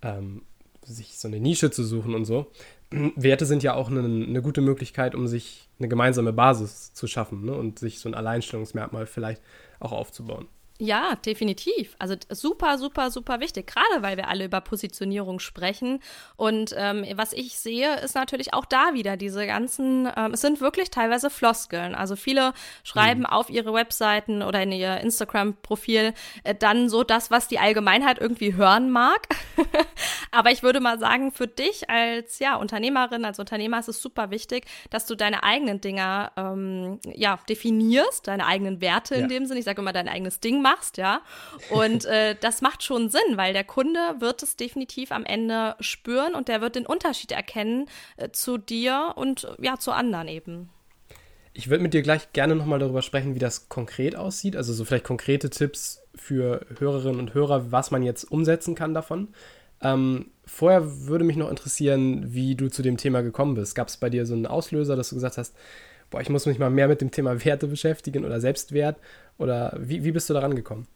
ähm, 0.03 0.43
sich 0.85 1.19
so 1.19 1.29
eine 1.29 1.41
Nische 1.41 1.71
zu 1.71 1.85
suchen 1.85 2.15
und 2.15 2.25
so. 2.25 2.51
Werte 3.17 3.47
sind 3.47 3.63
ja 3.63 3.75
auch 3.75 3.91
eine, 3.91 4.01
eine 4.01 4.43
gute 4.43 4.61
Möglichkeit, 4.61 5.15
um 5.15 5.27
sich 5.27 5.69
eine 5.79 5.89
gemeinsame 5.89 6.33
Basis 6.33 6.93
zu 6.93 7.07
schaffen 7.07 7.45
ne? 7.45 7.55
und 7.55 7.79
sich 7.79 8.01
so 8.01 8.09
ein 8.09 8.15
Alleinstellungsmerkmal 8.15 9.07
vielleicht 9.07 9.43
auch 9.81 9.93
aufzubauen. 9.93 10.47
Ja, 10.83 11.15
definitiv. 11.15 11.95
Also 12.01 12.17
super, 12.29 12.77
super, 12.77 13.13
super 13.13 13.39
wichtig, 13.39 13.69
gerade 13.69 14.03
weil 14.03 14.17
wir 14.17 14.27
alle 14.27 14.47
über 14.47 14.61
Positionierung 14.61 15.39
sprechen. 15.39 16.01
Und 16.35 16.75
ähm, 16.77 17.07
was 17.15 17.33
ich 17.33 17.57
sehe, 17.57 18.01
ist 18.01 18.17
natürlich 18.17 18.53
auch 18.53 18.65
da 18.65 18.93
wieder 18.93 19.17
diese 19.17 19.47
ganzen, 19.47 20.11
ähm, 20.17 20.33
es 20.33 20.41
sind 20.41 20.61
wirklich 20.61 20.91
teilweise 20.91 21.31
Floskeln. 21.31 21.95
Also 21.95 22.17
viele 22.17 22.53
schreiben 22.83 23.21
mhm. 23.21 23.27
auf 23.27 23.49
ihre 23.49 23.73
Webseiten 23.73 24.43
oder 24.43 24.61
in 24.65 24.73
ihr 24.73 24.97
Instagram-Profil 24.97 26.15
äh, 26.43 26.53
dann 26.57 26.89
so 26.89 27.05
das, 27.05 27.31
was 27.31 27.47
die 27.47 27.61
Allgemeinheit 27.61 28.19
irgendwie 28.19 28.55
hören 28.55 28.91
mag. 28.91 29.29
Aber 30.33 30.51
ich 30.51 30.65
würde 30.65 30.81
mal 30.81 30.99
sagen, 30.99 31.31
für 31.31 31.47
dich 31.47 31.89
als 31.91 32.41
ja, 32.41 32.57
Unternehmerin, 32.57 33.25
als 33.25 33.39
Unternehmer 33.39 33.79
ist 33.79 33.89
es 33.89 34.03
super 34.03 34.33
wichtig, 34.33 34.65
dass 34.91 35.07
du 35.07 35.15
deine 35.15 35.45
eigenen 35.45 35.81
Dinger 35.81 36.33
ähm, 36.37 36.99
ja, 37.05 37.39
definierst, 37.49 38.27
deine 38.27 38.47
eigenen 38.47 38.81
Werte 38.81 39.15
in 39.15 39.21
ja. 39.23 39.27
dem 39.29 39.47
Sinne. 39.47 39.61
Ich 39.61 39.65
sage 39.65 39.81
immer, 39.81 39.93
dein 39.93 40.09
eigenes 40.09 40.41
Ding 40.41 40.61
machst 40.61 40.72
machst, 40.73 40.97
ja. 40.97 41.23
Und 41.71 42.05
äh, 42.07 42.37
das 42.41 42.63
macht 42.63 42.83
schon 42.83 43.11
Sinn, 43.11 43.37
weil 43.37 43.53
der 43.53 43.65
Kunde 43.65 43.99
wird 44.19 44.43
es 44.43 44.57
definitiv 44.57 45.13
am 45.13 45.25
Ende 45.25 45.77
spüren 45.81 46.35
und 46.35 46.49
der 46.49 46.61
wird 46.61 46.77
den 46.77 46.87
Unterschied 46.87 47.33
erkennen 47.33 47.87
äh, 48.17 48.31
zu 48.31 48.59
dir 48.59 49.13
und 49.17 49.49
ja, 49.61 49.79
zu 49.79 49.93
anderen 49.93 50.29
eben. 50.29 50.71
Ich 51.55 51.69
würde 51.69 51.83
mit 51.83 51.93
dir 51.93 52.03
gleich 52.03 52.33
gerne 52.33 52.55
nochmal 52.55 52.79
darüber 52.79 53.03
sprechen, 53.03 53.35
wie 53.35 53.39
das 53.39 53.69
konkret 53.69 54.17
aussieht. 54.17 54.57
Also 54.57 54.73
so 54.73 54.85
vielleicht 54.85 55.05
konkrete 55.05 55.51
Tipps 55.51 56.03
für 56.15 56.65
Hörerinnen 56.79 57.21
und 57.21 57.35
Hörer, 57.35 57.71
was 57.73 57.91
man 57.91 58.03
jetzt 58.03 58.25
umsetzen 58.25 58.75
kann 58.75 58.95
davon. 58.95 59.29
Ähm, 59.83 60.31
vorher 60.47 61.07
würde 61.07 61.25
mich 61.25 61.37
noch 61.37 61.51
interessieren, 61.51 62.33
wie 62.33 62.55
du 62.55 62.69
zu 62.69 62.83
dem 62.83 62.97
Thema 62.97 63.23
gekommen 63.23 63.55
bist. 63.55 63.75
Gab 63.75 63.89
es 63.89 63.99
bei 63.99 64.09
dir 64.09 64.25
so 64.25 64.35
einen 64.35 64.47
Auslöser, 64.47 64.97
dass 64.97 65.11
du 65.11 65.17
gesagt 65.17 65.37
hast, 65.37 65.55
boah, 66.11 66.21
ich 66.21 66.29
muss 66.29 66.47
mich 66.47 66.59
mal 66.59 66.71
mehr 66.71 66.89
mit 66.89 67.01
dem 67.01 67.11
Thema 67.11 67.45
Werte 67.45 67.67
beschäftigen 67.67 68.25
oder 68.25 68.41
Selbstwert? 68.41 68.97
Oder 69.39 69.75
wie, 69.79 70.05
wie 70.05 70.13
bist 70.13 70.31
du 70.31 70.35
daran 70.35 70.55
gekommen? 70.55 70.87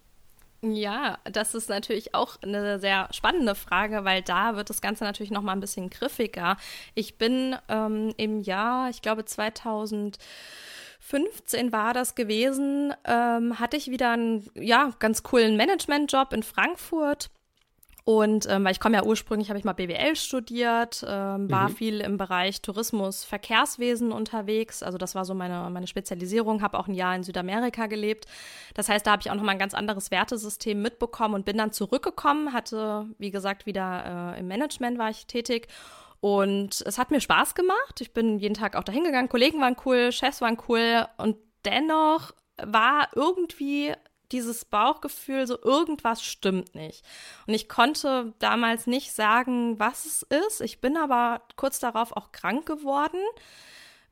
Ja, 0.63 1.19
das 1.25 1.55
ist 1.55 1.69
natürlich 1.69 2.15
auch 2.15 2.37
eine 2.43 2.79
sehr 2.79 3.09
spannende 3.13 3.55
Frage, 3.55 4.05
weil 4.05 4.23
da 4.23 4.57
wird 4.57 4.71
das 4.71 4.81
Ganze 4.81 5.05
natürlich 5.05 5.31
noch 5.31 5.43
mal 5.43 5.53
ein 5.53 5.61
bisschen 5.61 5.91
griffiger. 5.91 6.57
Ich 6.95 7.19
bin 7.19 7.55
ähm, 7.69 8.15
im 8.17 8.41
Jahr, 8.41 8.89
ich 8.89 9.03
glaube 9.03 9.27
2015 9.27 10.19
war 11.73 11.93
das 11.93 12.15
gewesen, 12.15 12.95
ähm, 13.05 13.61
hatte 13.61 13.77
ich 13.77 13.91
wieder 13.91 14.13
einen 14.13 14.49
ja, 14.55 14.93
ganz 14.99 15.23
coolen 15.23 15.57
Managementjob 15.57 16.33
in 16.33 16.43
Frankfurt 16.43 17.29
und 18.09 18.47
ähm, 18.49 18.63
weil 18.63 18.71
ich 18.71 18.79
komme 18.79 18.95
ja 18.95 19.03
ursprünglich, 19.03 19.49
habe 19.49 19.59
ich 19.59 19.65
mal 19.65 19.73
BWL 19.73 20.15
studiert, 20.15 21.05
ähm, 21.05 21.51
war 21.51 21.69
mhm. 21.69 21.75
viel 21.75 22.01
im 22.01 22.19
Bereich 22.19 22.63
Tourismus, 22.63 23.25
Verkehrswesen 23.25 24.13
unterwegs. 24.13 24.85
Also 24.85 24.97
das 24.97 25.17
war 25.17 25.25
so 25.25 25.35
meine, 25.35 25.69
meine 25.71 25.89
Spezialisierung, 25.89 26.63
habe 26.63 26.79
auch 26.79 26.87
ein 26.87 26.95
Jahr 26.95 27.17
in 27.17 27.25
Südamerika 27.25 27.89
gelebt. 27.89 28.27
Das 28.75 28.89
heißt, 28.89 29.05
da 29.05 29.11
habe 29.11 29.23
ich 29.23 29.31
auch 29.33 29.35
nochmal 29.35 29.57
ein 29.57 29.59
ganz 29.59 29.75
anderes 29.75 30.13
Wertesystem 30.13 30.81
mitbekommen 30.81 31.35
und 31.35 31.45
bin 31.45 31.59
dann 31.59 31.73
zurückgekommen, 31.73 32.53
hatte, 32.53 33.07
wie 33.19 33.33
gesagt, 33.33 33.67
wieder 33.67 34.35
äh, 34.37 34.39
im 34.39 34.47
Management 34.47 34.99
war 34.99 35.11
ich 35.11 35.27
tätig. 35.27 35.67
Und 36.21 36.85
es 36.87 36.99
hat 36.99 37.11
mir 37.11 37.21
Spaß 37.21 37.57
gemacht. 37.57 38.01
Ich 38.01 38.15
bin 38.15 38.39
jeden 38.39 38.55
Tag 38.55 38.77
auch 38.77 38.85
dahin 38.85 39.03
gegangen. 39.03 39.29
Kollegen 39.29 39.61
waren 39.61 39.77
cool, 39.85 40.13
Chefs 40.13 40.41
waren 40.41 40.59
cool. 40.69 41.07
Und 41.17 41.39
dennoch 41.65 42.31
war 42.63 43.09
irgendwie 43.17 43.95
dieses 44.33 44.65
Bauchgefühl, 44.65 45.47
so 45.47 45.59
irgendwas 45.63 46.23
stimmt 46.23 46.75
nicht. 46.75 47.05
Und 47.47 47.55
ich 47.55 47.69
konnte 47.69 48.35
damals 48.39 48.87
nicht 48.87 49.13
sagen, 49.13 49.79
was 49.79 50.07
es 50.07 50.23
ist. 50.23 50.61
Ich 50.61 50.81
bin 50.81 50.97
aber 50.97 51.43
kurz 51.57 51.79
darauf 51.79 52.17
auch 52.17 52.33
krank 52.33 52.67
geworden. 52.67 53.21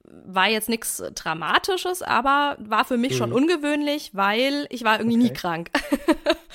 War 0.06 0.48
jetzt 0.48 0.68
nichts 0.68 1.02
Dramatisches, 1.14 2.02
aber 2.02 2.56
war 2.58 2.84
für 2.84 2.98
mich 2.98 3.12
mhm. 3.12 3.16
schon 3.16 3.32
ungewöhnlich, 3.32 4.10
weil 4.14 4.66
ich 4.68 4.84
war 4.84 4.98
irgendwie 4.98 5.16
okay. 5.16 5.28
nie 5.28 5.32
krank. 5.32 5.70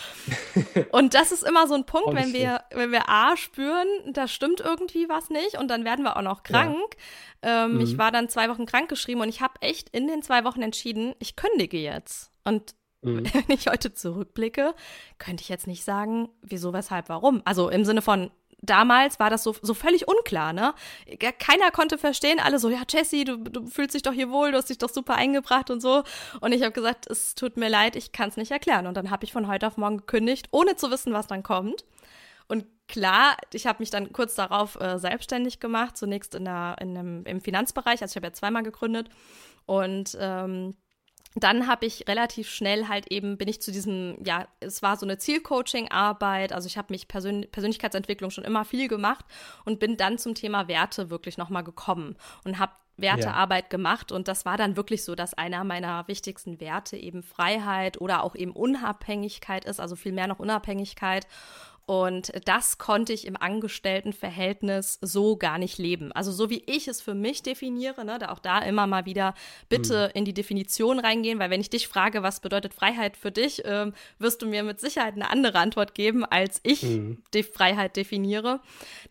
und 0.92 1.16
das 1.16 1.32
ist 1.32 1.44
immer 1.44 1.68
so 1.68 1.74
ein 1.74 1.86
Punkt, 1.86 2.14
wenn 2.14 2.32
wir, 2.32 2.62
wenn 2.72 2.92
wir 2.92 3.10
A 3.10 3.36
spüren, 3.38 3.88
da 4.14 4.28
stimmt 4.28 4.60
irgendwie 4.60 5.10
was 5.10 5.32
nicht 5.32 5.58
und 5.58 5.68
dann 5.68 5.84
werden 5.84 6.06
wir 6.06 6.16
auch 6.16 6.22
noch 6.22 6.44
krank. 6.44 6.78
Ja. 7.44 7.66
Ähm, 7.66 7.76
mhm. 7.76 7.82
Ich 7.82 7.98
war 7.98 8.12
dann 8.12 8.30
zwei 8.30 8.50
Wochen 8.50 8.68
krank 8.68 8.88
geschrieben 8.88 9.22
und 9.22 9.30
ich 9.30 9.42
habe 9.42 9.62
echt 9.62 9.90
in 9.90 10.08
den 10.08 10.22
zwei 10.22 10.44
Wochen 10.44 10.62
entschieden, 10.62 11.16
ich 11.18 11.36
kündige 11.36 11.80
jetzt. 11.80 12.32
Und 12.44 12.76
Mhm. 13.02 13.26
Wenn 13.34 13.56
ich 13.56 13.68
heute 13.68 13.94
zurückblicke, 13.94 14.74
könnte 15.18 15.42
ich 15.42 15.50
jetzt 15.50 15.68
nicht 15.68 15.84
sagen, 15.84 16.30
wieso, 16.42 16.74
weshalb, 16.74 17.10
warum. 17.10 17.42
Also 17.46 17.70
im 17.70 17.86
Sinne 17.86 18.02
von, 18.02 18.32
damals 18.62 19.20
war 19.20 19.30
das 19.30 19.44
so, 19.44 19.56
so 19.62 19.74
völlig 19.74 20.08
unklar, 20.08 20.54
ne? 20.54 20.74
Keiner 21.40 21.72
konnte 21.72 21.98
verstehen, 21.98 22.40
alle 22.40 22.60
so, 22.60 22.70
ja, 22.70 22.82
Jessie, 22.90 23.24
du, 23.24 23.38
du 23.38 23.66
fühlst 23.68 23.96
dich 23.96 24.02
doch 24.02 24.14
hier 24.14 24.30
wohl, 24.30 24.52
du 24.52 24.58
hast 24.58 24.70
dich 24.70 24.78
doch 24.78 24.90
super 24.90 25.16
eingebracht 25.16 25.70
und 25.70 25.82
so. 25.82 26.04
Und 26.42 26.52
ich 26.52 26.62
habe 26.62 26.72
gesagt, 26.72 27.10
es 27.10 27.36
tut 27.36 27.58
mir 27.58 27.70
leid, 27.70 27.96
ich 27.96 28.12
kann 28.12 28.30
es 28.30 28.38
nicht 28.38 28.52
erklären. 28.52 28.88
Und 28.88 28.96
dann 28.96 29.12
habe 29.12 29.24
ich 29.24 29.34
von 29.34 29.48
heute 29.48 29.68
auf 29.68 29.78
morgen 29.78 29.98
gekündigt, 29.98 30.48
ohne 30.52 30.76
zu 30.76 30.92
wissen, 30.92 31.14
was 31.14 31.28
dann 31.28 31.44
kommt. 31.44 31.86
Und 32.48 32.66
klar, 32.88 33.38
ich 33.54 33.68
habe 33.68 33.80
mich 33.80 33.92
dann 33.92 34.12
kurz 34.12 34.36
darauf 34.36 34.80
äh, 34.82 34.98
selbstständig 34.98 35.60
gemacht, 35.60 35.98
zunächst 35.98 36.34
in 36.36 36.46
der, 36.46 36.76
in 36.82 36.98
einem, 36.98 37.24
im 37.26 37.42
Finanzbereich, 37.42 38.02
also 38.02 38.12
ich 38.12 38.16
habe 38.16 38.28
ja 38.28 38.34
zweimal 38.34 38.64
gegründet. 38.64 39.10
Und 39.66 40.18
ähm, 40.20 40.76
dann 41.36 41.68
habe 41.68 41.86
ich 41.86 42.08
relativ 42.08 42.50
schnell 42.50 42.88
halt 42.88 43.12
eben, 43.12 43.38
bin 43.38 43.48
ich 43.48 43.62
zu 43.62 43.72
diesem, 43.72 44.18
ja, 44.24 44.48
es 44.60 44.82
war 44.82 44.98
so 44.98 45.06
eine 45.06 45.18
Zielcoaching-Arbeit, 45.18 46.54
also 46.54 46.68
ich 46.68 46.78
habe 46.78 46.92
mich 46.92 47.08
Persön 47.08 47.48
Persönlichkeitsentwicklung 47.52 48.32
schon 48.32 48.44
immer 48.44 48.66
viel 48.66 48.88
gemacht 48.88 49.26
und 49.66 49.80
bin 49.80 49.96
dann 49.96 50.18
zum 50.18 50.34
Thema 50.34 50.68
Werte 50.68 51.10
wirklich 51.10 51.38
nochmal 51.38 51.64
gekommen 51.64 52.16
und 52.46 52.58
habe 52.58 52.74
Wertearbeit 53.02 53.66
ja. 53.66 53.70
gemacht. 53.70 54.12
Und 54.12 54.28
das 54.28 54.46
war 54.46 54.58
dann 54.58 54.76
wirklich 54.76 55.04
so, 55.04 55.16
dass 55.16 55.34
einer 55.34 55.64
meiner 55.64 56.08
wichtigsten 56.08 56.60
Werte 56.60 56.98
eben 56.98 57.24
Freiheit 57.24 58.00
oder 58.02 58.24
auch 58.24 58.36
eben 58.36 58.52
Unabhängigkeit 58.52 59.66
ist, 59.66 59.80
also 59.80 59.96
viel 59.96 60.12
mehr 60.12 60.28
noch 60.28 60.40
Unabhängigkeit 60.40 61.28
und 61.90 62.32
das 62.46 62.78
konnte 62.78 63.14
ich 63.14 63.26
im 63.26 63.36
Angestelltenverhältnis 63.36 65.00
so 65.02 65.38
gar 65.38 65.58
nicht 65.58 65.80
leben. 65.80 66.12
Also 66.12 66.32
so 66.32 66.52
wie 66.52 66.62
ich 66.68 66.88
es 66.88 67.02
für 67.02 67.16
mich 67.16 67.42
definiere, 67.42 68.06
ne, 68.06 68.20
da 68.20 68.30
auch 68.30 68.38
da 68.38 68.60
immer 68.60 68.86
mal 68.86 69.08
wieder 69.08 69.34
bitte 69.70 70.06
mhm. 70.10 70.20
in 70.20 70.26
die 70.26 70.36
Definition 70.36 71.00
reingehen, 71.00 71.40
weil 71.40 71.50
wenn 71.50 71.62
ich 71.62 71.72
dich 71.72 71.88
frage, 71.88 72.22
was 72.22 72.42
bedeutet 72.42 72.76
Freiheit 72.76 73.18
für 73.18 73.32
dich, 73.32 73.64
ähm, 73.66 73.94
wirst 74.20 74.44
du 74.44 74.46
mir 74.46 74.62
mit 74.62 74.80
Sicherheit 74.80 75.16
eine 75.16 75.32
andere 75.32 75.58
Antwort 75.58 75.96
geben, 75.96 76.26
als 76.26 76.60
ich 76.62 76.84
mhm. 76.84 77.24
die 77.34 77.42
Freiheit 77.42 77.96
definiere. 77.96 78.60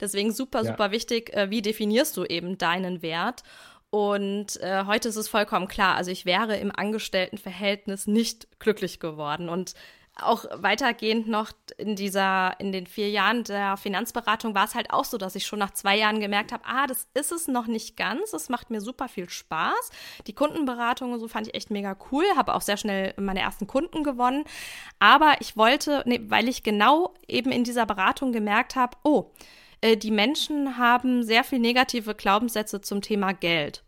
Deswegen 0.00 0.30
super, 0.30 0.64
super 0.64 0.86
ja. 0.86 0.92
wichtig, 0.92 1.34
äh, 1.34 1.50
wie 1.50 1.62
definierst 1.62 2.16
du 2.16 2.26
eben 2.26 2.58
deinen 2.58 3.02
Wert? 3.02 3.42
Und 3.90 4.60
äh, 4.60 4.84
heute 4.84 5.08
ist 5.08 5.16
es 5.16 5.28
vollkommen 5.28 5.66
klar. 5.66 5.96
Also 5.96 6.12
ich 6.12 6.26
wäre 6.26 6.56
im 6.58 6.70
Angestelltenverhältnis 6.72 8.06
nicht 8.06 8.46
glücklich 8.60 9.00
geworden. 9.00 9.48
Und 9.48 9.74
auch 10.22 10.44
weitergehend 10.52 11.28
noch 11.28 11.52
in 11.76 11.96
dieser, 11.96 12.58
in 12.60 12.72
den 12.72 12.86
vier 12.86 13.10
Jahren 13.10 13.44
der 13.44 13.76
Finanzberatung 13.76 14.54
war 14.54 14.64
es 14.64 14.74
halt 14.74 14.90
auch 14.90 15.04
so, 15.04 15.18
dass 15.18 15.34
ich 15.34 15.46
schon 15.46 15.58
nach 15.58 15.72
zwei 15.72 15.96
Jahren 15.96 16.20
gemerkt 16.20 16.52
habe, 16.52 16.64
ah, 16.66 16.86
das 16.86 17.08
ist 17.14 17.32
es 17.32 17.48
noch 17.48 17.66
nicht 17.66 17.96
ganz. 17.96 18.32
Es 18.32 18.48
macht 18.48 18.70
mir 18.70 18.80
super 18.80 19.08
viel 19.08 19.28
Spaß. 19.28 19.90
Die 20.26 20.34
Kundenberatung 20.34 21.12
und 21.12 21.20
so 21.20 21.28
fand 21.28 21.46
ich 21.46 21.54
echt 21.54 21.70
mega 21.70 21.96
cool. 22.10 22.24
Habe 22.36 22.54
auch 22.54 22.62
sehr 22.62 22.76
schnell 22.76 23.14
meine 23.16 23.40
ersten 23.40 23.66
Kunden 23.66 24.02
gewonnen. 24.02 24.44
Aber 24.98 25.36
ich 25.40 25.56
wollte, 25.56 26.02
nee, 26.06 26.20
weil 26.28 26.48
ich 26.48 26.62
genau 26.62 27.14
eben 27.26 27.52
in 27.52 27.64
dieser 27.64 27.86
Beratung 27.86 28.32
gemerkt 28.32 28.76
habe, 28.76 28.96
oh, 29.04 29.30
äh, 29.80 29.96
die 29.96 30.10
Menschen 30.10 30.78
haben 30.78 31.22
sehr 31.22 31.44
viel 31.44 31.58
negative 31.58 32.14
Glaubenssätze 32.14 32.80
zum 32.80 33.02
Thema 33.02 33.32
Geld. 33.32 33.84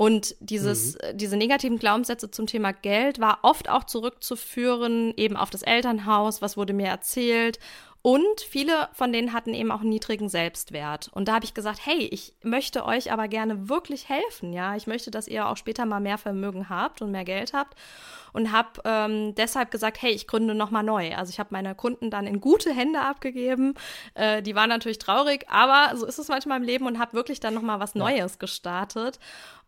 Und 0.00 0.34
dieses, 0.40 0.94
mhm. 0.94 1.18
diese 1.18 1.36
negativen 1.36 1.78
Glaubenssätze 1.78 2.30
zum 2.30 2.46
Thema 2.46 2.72
Geld 2.72 3.20
war 3.20 3.40
oft 3.42 3.68
auch 3.68 3.84
zurückzuführen, 3.84 5.12
eben 5.18 5.36
auf 5.36 5.50
das 5.50 5.60
Elternhaus, 5.60 6.40
was 6.40 6.56
wurde 6.56 6.72
mir 6.72 6.86
erzählt 6.86 7.58
und 8.02 8.40
viele 8.40 8.88
von 8.94 9.12
denen 9.12 9.34
hatten 9.34 9.52
eben 9.52 9.70
auch 9.70 9.80
einen 9.80 9.90
niedrigen 9.90 10.30
Selbstwert. 10.30 11.10
Und 11.12 11.28
da 11.28 11.34
habe 11.34 11.44
ich 11.44 11.52
gesagt, 11.52 11.80
hey, 11.84 12.08
ich 12.10 12.32
möchte 12.42 12.86
euch 12.86 13.12
aber 13.12 13.28
gerne 13.28 13.68
wirklich 13.68 14.08
helfen. 14.08 14.54
Ja, 14.54 14.74
ich 14.74 14.86
möchte, 14.86 15.10
dass 15.10 15.28
ihr 15.28 15.46
auch 15.46 15.58
später 15.58 15.84
mal 15.84 16.00
mehr 16.00 16.16
Vermögen 16.16 16.70
habt 16.70 17.02
und 17.02 17.10
mehr 17.10 17.24
Geld 17.24 17.52
habt. 17.52 17.76
Und 18.32 18.52
habe 18.52 18.80
ähm, 18.84 19.34
deshalb 19.34 19.70
gesagt, 19.70 20.00
hey, 20.00 20.12
ich 20.12 20.26
gründe 20.26 20.54
nochmal 20.54 20.84
neu. 20.84 21.14
Also 21.14 21.30
ich 21.30 21.38
habe 21.38 21.50
meine 21.50 21.74
Kunden 21.74 22.10
dann 22.10 22.26
in 22.26 22.40
gute 22.40 22.72
Hände 22.72 23.00
abgegeben. 23.00 23.74
Äh, 24.14 24.40
die 24.40 24.54
waren 24.54 24.68
natürlich 24.70 24.98
traurig, 24.98 25.44
aber 25.50 25.94
so 25.96 26.06
ist 26.06 26.18
es 26.18 26.28
manchmal 26.28 26.58
im 26.58 26.64
Leben 26.64 26.86
und 26.86 26.98
habe 26.98 27.12
wirklich 27.12 27.40
dann 27.40 27.52
nochmal 27.52 27.80
was 27.80 27.94
Neues 27.94 28.38
gestartet 28.38 29.18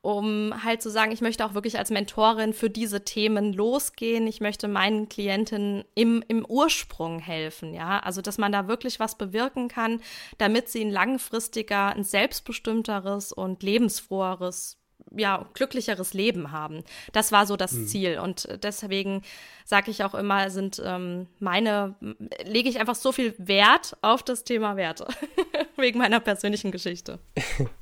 um 0.03 0.53
halt 0.65 0.83
zu 0.83 0.91
sagen, 0.91 1.13
ich 1.13 1.21
möchte 1.21 1.47
auch 1.47 1.55
wirklich 1.55 1.79
als 1.79 1.91
Mentorin 1.91 2.53
für 2.53 2.69
diese 2.69 3.05
Themen 3.05 3.53
losgehen. 3.53 4.27
Ich 4.27 4.41
möchte 4.41 4.67
meinen 4.67 5.09
Klientinnen 5.09 5.85
im, 5.95 6.25
im 6.27 6.45
Ursprung 6.45 7.21
helfen, 7.21 7.73
ja. 7.73 8.01
Also, 8.01 8.21
dass 8.21 8.37
man 8.37 8.51
da 8.51 8.67
wirklich 8.67 8.99
was 8.99 9.17
bewirken 9.17 9.69
kann, 9.69 10.01
damit 10.39 10.69
sie 10.69 10.85
ein 10.85 10.91
langfristiger, 10.91 11.95
ein 11.95 12.03
selbstbestimmteres 12.03 13.33
und 13.33 13.63
lebensfroheres 13.63 14.79
ja, 15.15 15.47
glücklicheres 15.55 16.15
Leben 16.15 16.53
haben. 16.53 16.85
Das 17.13 17.33
war 17.33 17.47
so 17.47 17.57
das 17.57 17.73
mhm. 17.73 17.87
Ziel. 17.87 18.19
Und 18.19 18.49
deswegen 18.63 19.23
sage 19.65 19.91
ich 19.91 20.05
auch 20.05 20.15
immer, 20.15 20.49
sind 20.49 20.81
ähm, 20.85 21.27
meine, 21.39 21.97
lege 22.45 22.69
ich 22.69 22.81
einfach 22.81 22.95
so 22.95 23.13
viel 23.13 23.35
Wert 23.37 23.97
auf 24.01 24.23
das 24.23 24.45
Thema 24.45 24.77
Werte. 24.77 25.07
Wegen 25.77 25.99
meiner 25.99 26.21
persönlichen 26.21 26.71
Geschichte. 26.71 27.19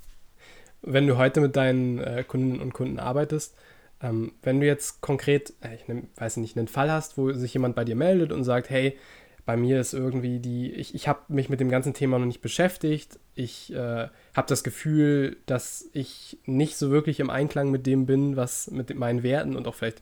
wenn 0.83 1.07
du 1.07 1.17
heute 1.17 1.41
mit 1.41 1.57
deinen 1.57 1.99
äh, 1.99 2.25
Kundinnen 2.27 2.61
und 2.61 2.73
Kunden 2.75 2.99
arbeitest, 2.99 3.55
Ähm, 4.03 4.33
wenn 4.43 4.61
du 4.61 4.67
jetzt 4.67 5.03
konkret, 5.03 5.53
äh, 5.61 5.75
ich 5.75 5.87
nehm, 5.87 6.09
weiß 6.17 6.39
nicht, 6.39 6.57
einen 6.57 6.69
Fall 6.69 6.91
hast, 6.91 7.19
wo 7.19 7.33
sich 7.33 7.53
jemand 7.53 7.75
bei 7.77 7.85
dir 7.85 7.97
meldet 7.97 8.33
und 8.33 8.45
sagt, 8.45 8.71
hey, 8.71 8.97
bei 9.45 9.57
mir 9.59 9.79
ist 9.81 9.93
irgendwie 9.93 10.39
die, 10.39 10.73
ich, 10.73 10.95
ich 10.95 11.07
habe 11.07 11.21
mich 11.29 11.51
mit 11.51 11.61
dem 11.61 11.69
ganzen 11.69 11.93
Thema 11.93 12.19
noch 12.19 12.27
nicht 12.27 12.41
beschäftigt. 12.41 13.19
Ich 13.35 13.73
äh, 13.75 14.09
habe 14.35 14.49
das 14.49 14.65
Gefühl, 14.65 15.37
dass 15.47 15.91
ich 15.93 16.39
nicht 16.47 16.77
so 16.79 16.91
wirklich 16.91 17.21
im 17.21 17.29
Einklang 17.31 17.71
mit 17.71 17.85
dem 17.87 18.07
bin, 18.07 18.37
was 18.37 18.71
mit 18.71 18.95
meinen 18.97 19.23
Werten 19.23 19.55
und 19.57 19.67
auch 19.69 19.75
vielleicht 19.75 20.01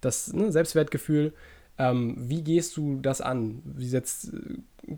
das 0.00 0.32
ne, 0.32 0.50
Selbstwertgefühl. 0.50 1.34
Ähm, 1.76 2.16
wie 2.18 2.42
gehst 2.42 2.76
du 2.76 3.00
das 3.02 3.20
an? 3.20 3.62
Wie 3.64 3.88
setzt, 3.88 4.32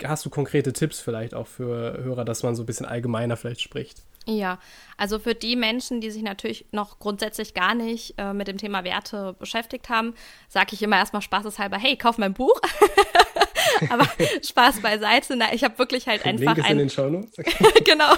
hast 0.04 0.24
du 0.24 0.30
konkrete 0.30 0.72
Tipps 0.72 1.00
vielleicht 1.00 1.34
auch 1.34 1.46
für 1.48 1.98
Hörer, 2.04 2.24
dass 2.24 2.42
man 2.44 2.54
so 2.54 2.62
ein 2.62 2.66
bisschen 2.66 2.86
allgemeiner 2.86 3.36
vielleicht 3.36 3.62
spricht? 3.62 4.02
Ja, 4.28 4.58
also 4.96 5.20
für 5.20 5.34
die 5.34 5.54
Menschen, 5.54 6.00
die 6.00 6.10
sich 6.10 6.22
natürlich 6.22 6.66
noch 6.72 6.98
grundsätzlich 6.98 7.54
gar 7.54 7.74
nicht 7.74 8.14
äh, 8.18 8.32
mit 8.32 8.48
dem 8.48 8.58
Thema 8.58 8.82
Werte 8.82 9.36
beschäftigt 9.38 9.88
haben, 9.88 10.14
sage 10.48 10.70
ich 10.72 10.82
immer 10.82 10.96
erstmal 10.96 11.22
spaßeshalber, 11.22 11.78
hey, 11.78 11.96
kauf 11.96 12.18
mein 12.18 12.34
Buch. 12.34 12.60
Aber 13.90 14.06
Spaß 14.42 14.80
beiseite. 14.80 15.36
Na, 15.36 15.52
ich 15.52 15.64
habe 15.64 15.78
wirklich 15.78 16.06
halt 16.06 16.24
einfach 16.24 16.56
Link 16.56 16.58
ist 16.58 16.64
ein. 16.64 16.72
in 16.72 16.78
den 16.78 16.90
Shownotes. 16.90 17.36
genau. 17.84 18.14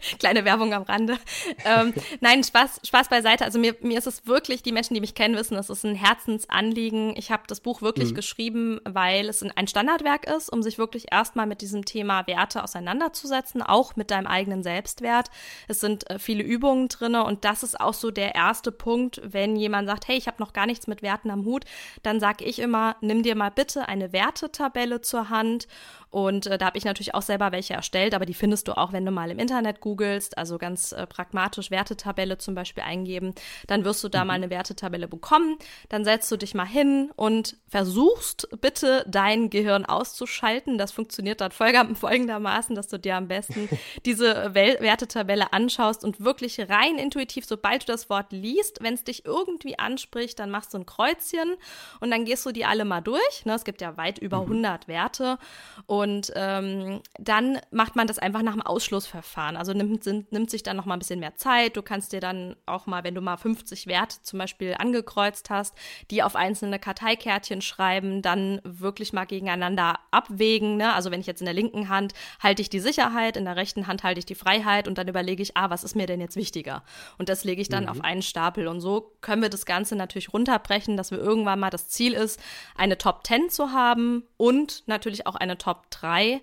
Kleine 0.18 0.44
Werbung 0.44 0.72
am 0.74 0.82
Rande. 0.82 1.18
Ähm, 1.64 1.94
nein, 2.20 2.44
Spaß, 2.44 2.80
Spaß 2.84 3.08
beiseite. 3.08 3.44
Also 3.44 3.58
mir, 3.58 3.76
mir 3.80 3.98
ist 3.98 4.06
es 4.06 4.26
wirklich, 4.26 4.62
die 4.62 4.72
Menschen, 4.72 4.94
die 4.94 5.00
mich 5.00 5.14
kennen, 5.14 5.36
wissen, 5.36 5.56
es 5.56 5.70
ist 5.70 5.84
ein 5.84 5.94
Herzensanliegen. 5.94 7.14
Ich 7.16 7.30
habe 7.30 7.44
das 7.46 7.60
Buch 7.60 7.82
wirklich 7.82 8.10
mhm. 8.10 8.14
geschrieben, 8.14 8.80
weil 8.84 9.28
es 9.28 9.42
ein 9.42 9.68
Standardwerk 9.68 10.26
ist, 10.26 10.50
um 10.50 10.62
sich 10.62 10.78
wirklich 10.78 11.06
erstmal 11.10 11.46
mit 11.46 11.60
diesem 11.60 11.84
Thema 11.84 12.26
Werte 12.26 12.62
auseinanderzusetzen, 12.62 13.62
auch 13.62 13.96
mit 13.96 14.10
deinem 14.10 14.26
eigenen 14.26 14.62
Selbstwert. 14.62 15.30
Es 15.66 15.80
sind 15.80 16.08
äh, 16.10 16.18
viele 16.18 16.42
Übungen 16.42 16.88
drin 16.88 17.14
und 17.14 17.44
das 17.44 17.62
ist 17.62 17.80
auch 17.80 17.94
so 17.94 18.10
der 18.10 18.34
erste 18.34 18.72
Punkt, 18.72 19.20
wenn 19.24 19.56
jemand 19.56 19.88
sagt, 19.88 20.08
hey, 20.08 20.16
ich 20.16 20.26
habe 20.26 20.42
noch 20.42 20.52
gar 20.52 20.66
nichts 20.66 20.86
mit 20.86 21.02
Werten 21.02 21.30
am 21.30 21.44
Hut, 21.44 21.64
dann 22.02 22.20
sage 22.20 22.44
ich 22.44 22.58
immer, 22.58 22.96
nimm 23.00 23.22
dir 23.22 23.34
mal 23.34 23.50
bitte 23.50 23.88
eine 23.88 24.12
Wertetabelle 24.12 25.00
zur 25.00 25.30
Hand 25.30 25.66
und 26.10 26.46
äh, 26.46 26.56
da 26.56 26.66
habe 26.66 26.78
ich 26.78 26.84
natürlich 26.84 27.14
auch 27.14 27.22
selber 27.22 27.52
welche 27.52 27.74
erstellt, 27.74 28.14
aber 28.14 28.24
die 28.24 28.34
findest 28.34 28.68
du 28.68 28.76
auch, 28.76 28.92
wenn 28.92 29.04
du 29.04 29.10
mal 29.10 29.30
im 29.30 29.38
Internet 29.38 29.80
googelst, 29.80 30.38
also 30.38 30.56
ganz 30.56 30.92
äh, 30.92 31.06
pragmatisch 31.06 31.70
Wertetabelle 31.70 32.38
zum 32.38 32.54
Beispiel 32.54 32.82
eingeben. 32.82 33.34
Dann 33.66 33.84
wirst 33.84 34.02
du 34.02 34.08
da 34.08 34.22
mhm. 34.22 34.28
mal 34.28 34.34
eine 34.34 34.50
Wertetabelle 34.50 35.08
bekommen. 35.08 35.58
Dann 35.88 36.04
setzt 36.04 36.30
du 36.32 36.36
dich 36.36 36.54
mal 36.54 36.66
hin 36.66 37.10
und 37.16 37.56
versuchst 37.68 38.48
bitte 38.60 39.04
dein 39.06 39.50
Gehirn 39.50 39.84
auszuschalten. 39.84 40.78
Das 40.78 40.92
funktioniert 40.92 41.40
dann 41.40 41.52
folgendermaßen, 41.94 42.74
dass 42.74 42.88
du 42.88 42.98
dir 42.98 43.16
am 43.16 43.28
besten 43.28 43.68
diese 44.06 44.54
Wel 44.54 44.80
Wertetabelle 44.80 45.52
anschaust 45.52 46.04
und 46.04 46.20
wirklich 46.20 46.58
rein 46.68 46.96
intuitiv, 46.96 47.44
sobald 47.44 47.82
du 47.82 47.86
das 47.92 48.08
Wort 48.08 48.32
liest, 48.32 48.82
wenn 48.82 48.94
es 48.94 49.04
dich 49.04 49.24
irgendwie 49.26 49.78
anspricht, 49.78 50.38
dann 50.38 50.50
machst 50.50 50.72
du 50.72 50.78
ein 50.78 50.86
Kreuzchen 50.86 51.54
und 52.00 52.10
dann 52.10 52.24
gehst 52.24 52.46
du 52.46 52.52
die 52.52 52.64
alle 52.64 52.84
mal 52.84 53.00
durch. 53.00 53.44
Ne, 53.44 53.54
es 53.54 53.64
gibt 53.64 53.80
ja 53.82 53.96
weit 53.96 54.18
über 54.18 54.40
100 54.40 54.86
mhm. 54.86 54.92
Werte. 54.92 55.38
Und 55.86 55.97
und 55.98 56.32
ähm, 56.36 57.00
dann 57.18 57.58
macht 57.70 57.96
man 57.96 58.06
das 58.06 58.18
einfach 58.18 58.42
nach 58.42 58.52
dem 58.52 58.62
Ausschlussverfahren. 58.62 59.56
Also 59.56 59.72
nimmt, 59.72 60.06
nimmt 60.06 60.50
sich 60.50 60.62
dann 60.62 60.76
noch 60.76 60.84
mal 60.84 60.94
ein 60.94 61.00
bisschen 61.00 61.18
mehr 61.18 61.34
Zeit. 61.34 61.76
Du 61.76 61.82
kannst 61.82 62.12
dir 62.12 62.20
dann 62.20 62.54
auch 62.66 62.86
mal, 62.86 63.02
wenn 63.02 63.14
du 63.14 63.20
mal 63.20 63.36
50 63.36 63.88
Werte 63.88 64.22
zum 64.22 64.38
Beispiel 64.38 64.76
angekreuzt 64.78 65.50
hast, 65.50 65.74
die 66.12 66.22
auf 66.22 66.36
einzelne 66.36 66.78
Karteikärtchen 66.78 67.62
schreiben, 67.62 68.22
dann 68.22 68.60
wirklich 68.62 69.12
mal 69.12 69.24
gegeneinander 69.24 69.98
abwägen. 70.12 70.76
Ne? 70.76 70.92
Also 70.94 71.10
wenn 71.10 71.20
ich 71.20 71.26
jetzt 71.26 71.40
in 71.40 71.46
der 71.46 71.54
linken 71.54 71.88
Hand 71.88 72.14
halte 72.40 72.62
ich 72.62 72.70
die 72.70 72.80
Sicherheit, 72.80 73.36
in 73.36 73.44
der 73.44 73.56
rechten 73.56 73.86
Hand 73.86 74.04
halte 74.04 74.20
ich 74.20 74.26
die 74.26 74.34
Freiheit 74.36 74.86
und 74.86 74.98
dann 74.98 75.08
überlege 75.08 75.42
ich, 75.42 75.56
ah, 75.56 75.70
was 75.70 75.82
ist 75.82 75.96
mir 75.96 76.06
denn 76.06 76.20
jetzt 76.20 76.36
wichtiger? 76.36 76.84
Und 77.18 77.28
das 77.28 77.42
lege 77.42 77.60
ich 77.60 77.68
dann 77.68 77.84
mhm. 77.84 77.90
auf 77.90 78.00
einen 78.04 78.22
Stapel. 78.22 78.68
Und 78.68 78.80
so 78.80 79.16
können 79.20 79.42
wir 79.42 79.48
das 79.48 79.66
Ganze 79.66 79.96
natürlich 79.96 80.32
runterbrechen, 80.32 80.96
dass 80.96 81.10
wir 81.10 81.18
irgendwann 81.18 81.58
mal 81.58 81.70
das 81.70 81.88
Ziel 81.88 82.12
ist, 82.12 82.40
eine 82.76 82.98
Top 82.98 83.26
10 83.26 83.50
zu 83.50 83.72
haben 83.72 84.22
und 84.36 84.84
natürlich 84.86 85.26
auch 85.26 85.34
eine 85.34 85.58
Top 85.58 85.87
3. 85.90 86.40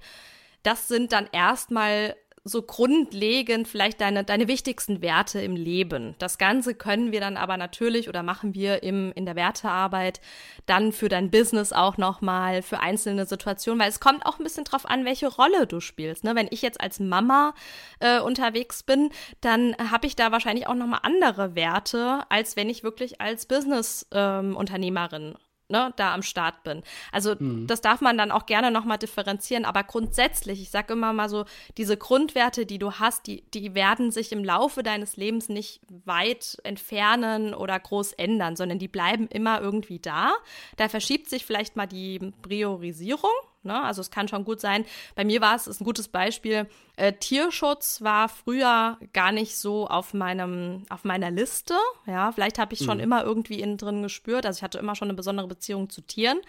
Das 0.64 0.88
sind 0.88 1.12
dann 1.12 1.28
erstmal 1.32 2.16
so 2.48 2.62
grundlegend 2.62 3.68
vielleicht 3.68 4.00
deine, 4.00 4.24
deine 4.24 4.48
wichtigsten 4.48 5.02
Werte 5.02 5.42
im 5.42 5.56
Leben. 5.56 6.14
Das 6.20 6.38
Ganze 6.38 6.76
können 6.76 7.12
wir 7.12 7.20
dann 7.20 7.38
aber 7.38 7.58
natürlich 7.58 8.08
oder 8.08 8.22
machen 8.22 8.54
wir 8.54 8.84
im, 8.84 9.12
in 9.14 9.26
der 9.26 9.36
Wertearbeit 9.36 10.22
dann 10.68 10.92
für 10.92 11.10
dein 11.10 11.32
Business 11.32 11.74
auch 11.74 11.98
nochmal, 11.98 12.62
für 12.62 12.82
einzelne 12.82 13.26
Situationen, 13.26 13.80
weil 13.82 13.90
es 13.90 14.00
kommt 14.00 14.28
auch 14.28 14.38
ein 14.38 14.44
bisschen 14.44 14.64
drauf 14.64 14.88
an, 14.88 15.06
welche 15.06 15.28
Rolle 15.28 15.66
du 15.66 15.80
spielst. 15.80 16.24
Ne? 16.24 16.36
Wenn 16.36 16.48
ich 16.52 16.62
jetzt 16.62 16.80
als 16.80 17.00
Mama 17.00 17.56
äh, 18.00 18.20
unterwegs 18.20 18.84
bin, 18.84 19.10
dann 19.42 19.76
habe 19.78 20.06
ich 20.06 20.16
da 20.16 20.32
wahrscheinlich 20.32 20.68
auch 20.68 20.76
nochmal 20.76 21.00
andere 21.02 21.56
Werte, 21.56 22.26
als 22.30 22.56
wenn 22.56 22.70
ich 22.70 22.84
wirklich 22.84 23.20
als 23.22 23.48
Business-Unternehmerin 23.48 25.30
ähm, 25.30 25.36
ne, 25.70 25.94
da 25.96 26.14
am 26.14 26.22
Start 26.22 26.64
bin. 26.64 26.84
Also 27.12 27.36
mhm. 27.38 27.68
das 27.68 27.82
darf 27.82 28.02
man 28.02 28.18
dann 28.18 28.32
auch 28.32 28.46
gerne 28.46 28.72
nochmal 28.72 28.98
differenzieren, 28.98 29.66
aber 29.66 29.84
grundsätzlich, 29.84 30.62
ich 30.62 30.70
sage 30.70 30.94
immer 30.94 31.14
mal 31.14 31.30
so, 31.30 31.46
diese 31.78 31.98
Grundwerte, 31.98 32.66
die 32.66 32.80
du 32.80 32.94
hast, 32.94 33.28
die, 33.28 33.44
die 33.54 33.76
werden 33.76 34.12
sich 34.12 34.32
im 34.32 34.44
Laufe 34.44 34.84
deines 34.84 35.18
Lebens 35.18 35.50
nicht 35.50 35.82
weit 36.06 36.58
entfernen 36.64 37.54
oder 37.54 37.80
groß 37.80 38.14
ändern, 38.14 38.56
sondern 38.56 38.80
die 38.80 38.88
bleiben 38.88 39.28
immer 39.28 39.62
irgendwie 39.62 40.00
da. 40.00 40.34
Da 40.78 40.90
verschiebt 40.90 41.30
sich 41.30 41.46
vielleicht 41.46 41.76
mal 41.76 41.88
die 41.88 42.34
Priorisierung, 42.42 43.32
Ne? 43.66 43.82
Also 43.84 44.02
es 44.02 44.12
kann 44.12 44.28
schon 44.28 44.46
gut 44.46 44.62
sein. 44.62 44.86
Bei 45.16 45.26
mir 45.26 45.42
war 45.42 45.56
es, 45.56 45.68
ist 45.68 45.82
ein 45.82 45.86
gutes 45.86 46.08
Beispiel. 46.08 46.68
Äh, 46.96 47.14
Tierschutz 47.14 48.02
war 48.02 48.30
früher 48.30 48.98
gar 49.14 49.32
nicht 49.32 49.58
so 49.58 49.88
auf 49.88 50.14
meinem, 50.14 50.84
auf 50.90 51.04
meiner 51.04 51.32
Liste. 51.32 51.76
Ja, 52.06 52.32
vielleicht 52.32 52.60
habe 52.60 52.74
ich 52.74 52.80
schon 52.80 52.98
mhm. 52.98 53.04
immer 53.04 53.24
irgendwie 53.24 53.60
innen 53.60 53.78
drin 53.78 54.02
gespürt. 54.04 54.46
Also 54.46 54.60
ich 54.60 54.64
hatte 54.64 54.78
immer 54.78 54.96
schon 54.96 55.08
eine 55.08 55.16
besondere 55.16 55.48
Beziehung 55.48 55.90
zu 55.90 56.02
Tieren. 56.02 56.40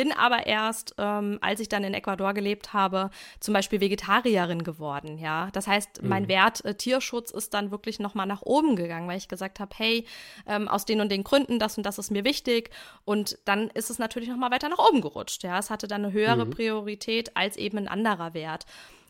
Bin 0.00 0.12
aber 0.12 0.46
erst, 0.46 0.94
ähm, 0.96 1.36
als 1.42 1.60
ich 1.60 1.68
dann 1.68 1.84
in 1.84 1.92
Ecuador 1.92 2.32
gelebt 2.32 2.72
habe, 2.72 3.10
zum 3.38 3.52
Beispiel 3.52 3.82
Vegetarierin 3.82 4.64
geworden. 4.64 5.18
Ja, 5.18 5.50
das 5.52 5.66
heißt, 5.66 6.02
mein 6.02 6.22
mhm. 6.22 6.28
Wert 6.28 6.64
äh, 6.64 6.74
Tierschutz 6.74 7.30
ist 7.30 7.52
dann 7.52 7.70
wirklich 7.70 7.98
noch 7.98 8.14
mal 8.14 8.24
nach 8.24 8.40
oben 8.40 8.76
gegangen, 8.76 9.06
weil 9.08 9.18
ich 9.18 9.28
gesagt 9.28 9.60
habe, 9.60 9.74
hey, 9.76 10.06
ähm, 10.46 10.68
aus 10.68 10.86
den 10.86 11.02
und 11.02 11.12
den 11.12 11.22
Gründen, 11.22 11.58
das 11.58 11.76
und 11.76 11.84
das 11.84 11.98
ist 11.98 12.10
mir 12.10 12.24
wichtig. 12.24 12.70
Und 13.04 13.36
dann 13.44 13.68
ist 13.68 13.90
es 13.90 13.98
natürlich 13.98 14.30
noch 14.30 14.38
mal 14.38 14.50
weiter 14.50 14.70
nach 14.70 14.78
oben 14.78 15.02
gerutscht. 15.02 15.42
Ja, 15.42 15.58
es 15.58 15.68
hatte 15.68 15.86
dann 15.86 16.02
eine 16.02 16.14
höhere 16.14 16.46
mhm. 16.46 16.50
Priorität 16.50 17.36
als 17.36 17.58
eben 17.58 17.76
ein 17.76 17.86
anderer 17.86 18.32
Wert. 18.32 18.64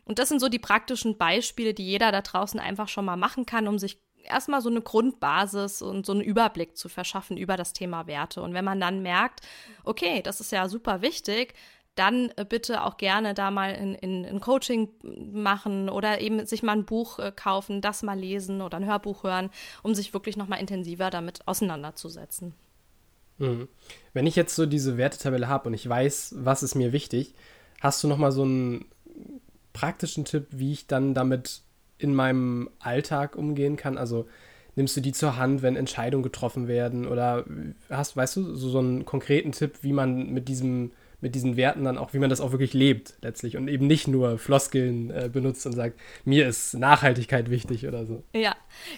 Und 0.06 0.18
das 0.18 0.28
sind 0.28 0.40
so 0.40 0.48
die 0.48 0.58
praktischen 0.58 1.18
Beispiele, 1.18 1.72
die 1.72 1.86
jeder 1.86 2.10
da 2.10 2.20
draußen 2.20 2.58
einfach 2.58 2.88
schon 2.88 3.04
mal 3.04 3.16
machen 3.16 3.46
kann, 3.46 3.68
um 3.68 3.78
sich 3.78 4.00
erstmal 4.24 4.60
so 4.60 4.68
eine 4.68 4.80
Grundbasis 4.80 5.82
und 5.82 6.06
so 6.06 6.12
einen 6.12 6.20
Überblick 6.20 6.76
zu 6.76 6.88
verschaffen 6.88 7.36
über 7.36 7.56
das 7.56 7.72
Thema 7.72 8.06
Werte. 8.06 8.42
Und 8.42 8.54
wenn 8.54 8.64
man 8.64 8.80
dann 8.80 9.02
merkt, 9.02 9.40
okay, 9.84 10.22
das 10.22 10.40
ist 10.40 10.52
ja 10.52 10.68
super 10.68 11.02
wichtig, 11.02 11.54
dann 11.94 12.32
äh, 12.36 12.44
bitte 12.48 12.84
auch 12.84 12.96
gerne 12.96 13.34
da 13.34 13.50
mal 13.50 13.74
in, 13.74 13.94
in, 13.94 14.24
in 14.24 14.40
Coaching 14.40 14.88
machen 15.32 15.88
oder 15.88 16.20
eben 16.20 16.46
sich 16.46 16.62
mal 16.62 16.72
ein 16.72 16.86
Buch 16.86 17.18
äh, 17.18 17.32
kaufen, 17.34 17.80
das 17.80 18.02
mal 18.02 18.18
lesen 18.18 18.62
oder 18.62 18.78
ein 18.78 18.86
Hörbuch 18.86 19.24
hören, 19.24 19.50
um 19.82 19.94
sich 19.94 20.14
wirklich 20.14 20.36
nochmal 20.36 20.60
intensiver 20.60 21.10
damit 21.10 21.46
auseinanderzusetzen. 21.46 22.54
Mhm. 23.38 23.68
Wenn 24.12 24.26
ich 24.26 24.36
jetzt 24.36 24.54
so 24.54 24.66
diese 24.66 24.96
Wertetabelle 24.96 25.48
habe 25.48 25.68
und 25.68 25.74
ich 25.74 25.88
weiß, 25.88 26.36
was 26.38 26.62
ist 26.62 26.74
mir 26.74 26.92
wichtig, 26.92 27.34
hast 27.80 28.02
du 28.04 28.08
nochmal 28.08 28.32
so 28.32 28.42
einen 28.42 28.86
praktischen 29.72 30.24
Tipp, 30.24 30.46
wie 30.50 30.72
ich 30.72 30.86
dann 30.86 31.14
damit 31.14 31.62
in 32.00 32.14
meinem 32.14 32.70
Alltag 32.78 33.36
umgehen 33.36 33.76
kann? 33.76 33.98
Also 33.98 34.26
nimmst 34.76 34.96
du 34.96 35.00
die 35.00 35.12
zur 35.12 35.36
Hand, 35.36 35.62
wenn 35.62 35.76
Entscheidungen 35.76 36.22
getroffen 36.22 36.68
werden? 36.68 37.06
Oder 37.06 37.44
hast, 37.88 38.16
weißt 38.16 38.36
du, 38.36 38.54
so, 38.54 38.68
so 38.68 38.78
einen 38.78 39.04
konkreten 39.04 39.52
Tipp, 39.52 39.78
wie 39.82 39.92
man 39.92 40.32
mit 40.32 40.48
diesem 40.48 40.92
mit 41.20 41.34
diesen 41.34 41.56
Werten 41.56 41.84
dann 41.84 41.98
auch, 41.98 42.12
wie 42.12 42.18
man 42.18 42.30
das 42.30 42.40
auch 42.40 42.52
wirklich 42.52 42.72
lebt 42.72 43.14
letztlich 43.22 43.56
und 43.56 43.68
eben 43.68 43.86
nicht 43.86 44.08
nur 44.08 44.38
Floskeln 44.38 45.10
äh, 45.10 45.28
benutzt 45.32 45.66
und 45.66 45.72
sagt, 45.72 45.98
mir 46.24 46.48
ist 46.48 46.74
Nachhaltigkeit 46.74 47.50
wichtig 47.50 47.86
oder 47.86 48.06
so. 48.06 48.22
Ja, 48.34 48.56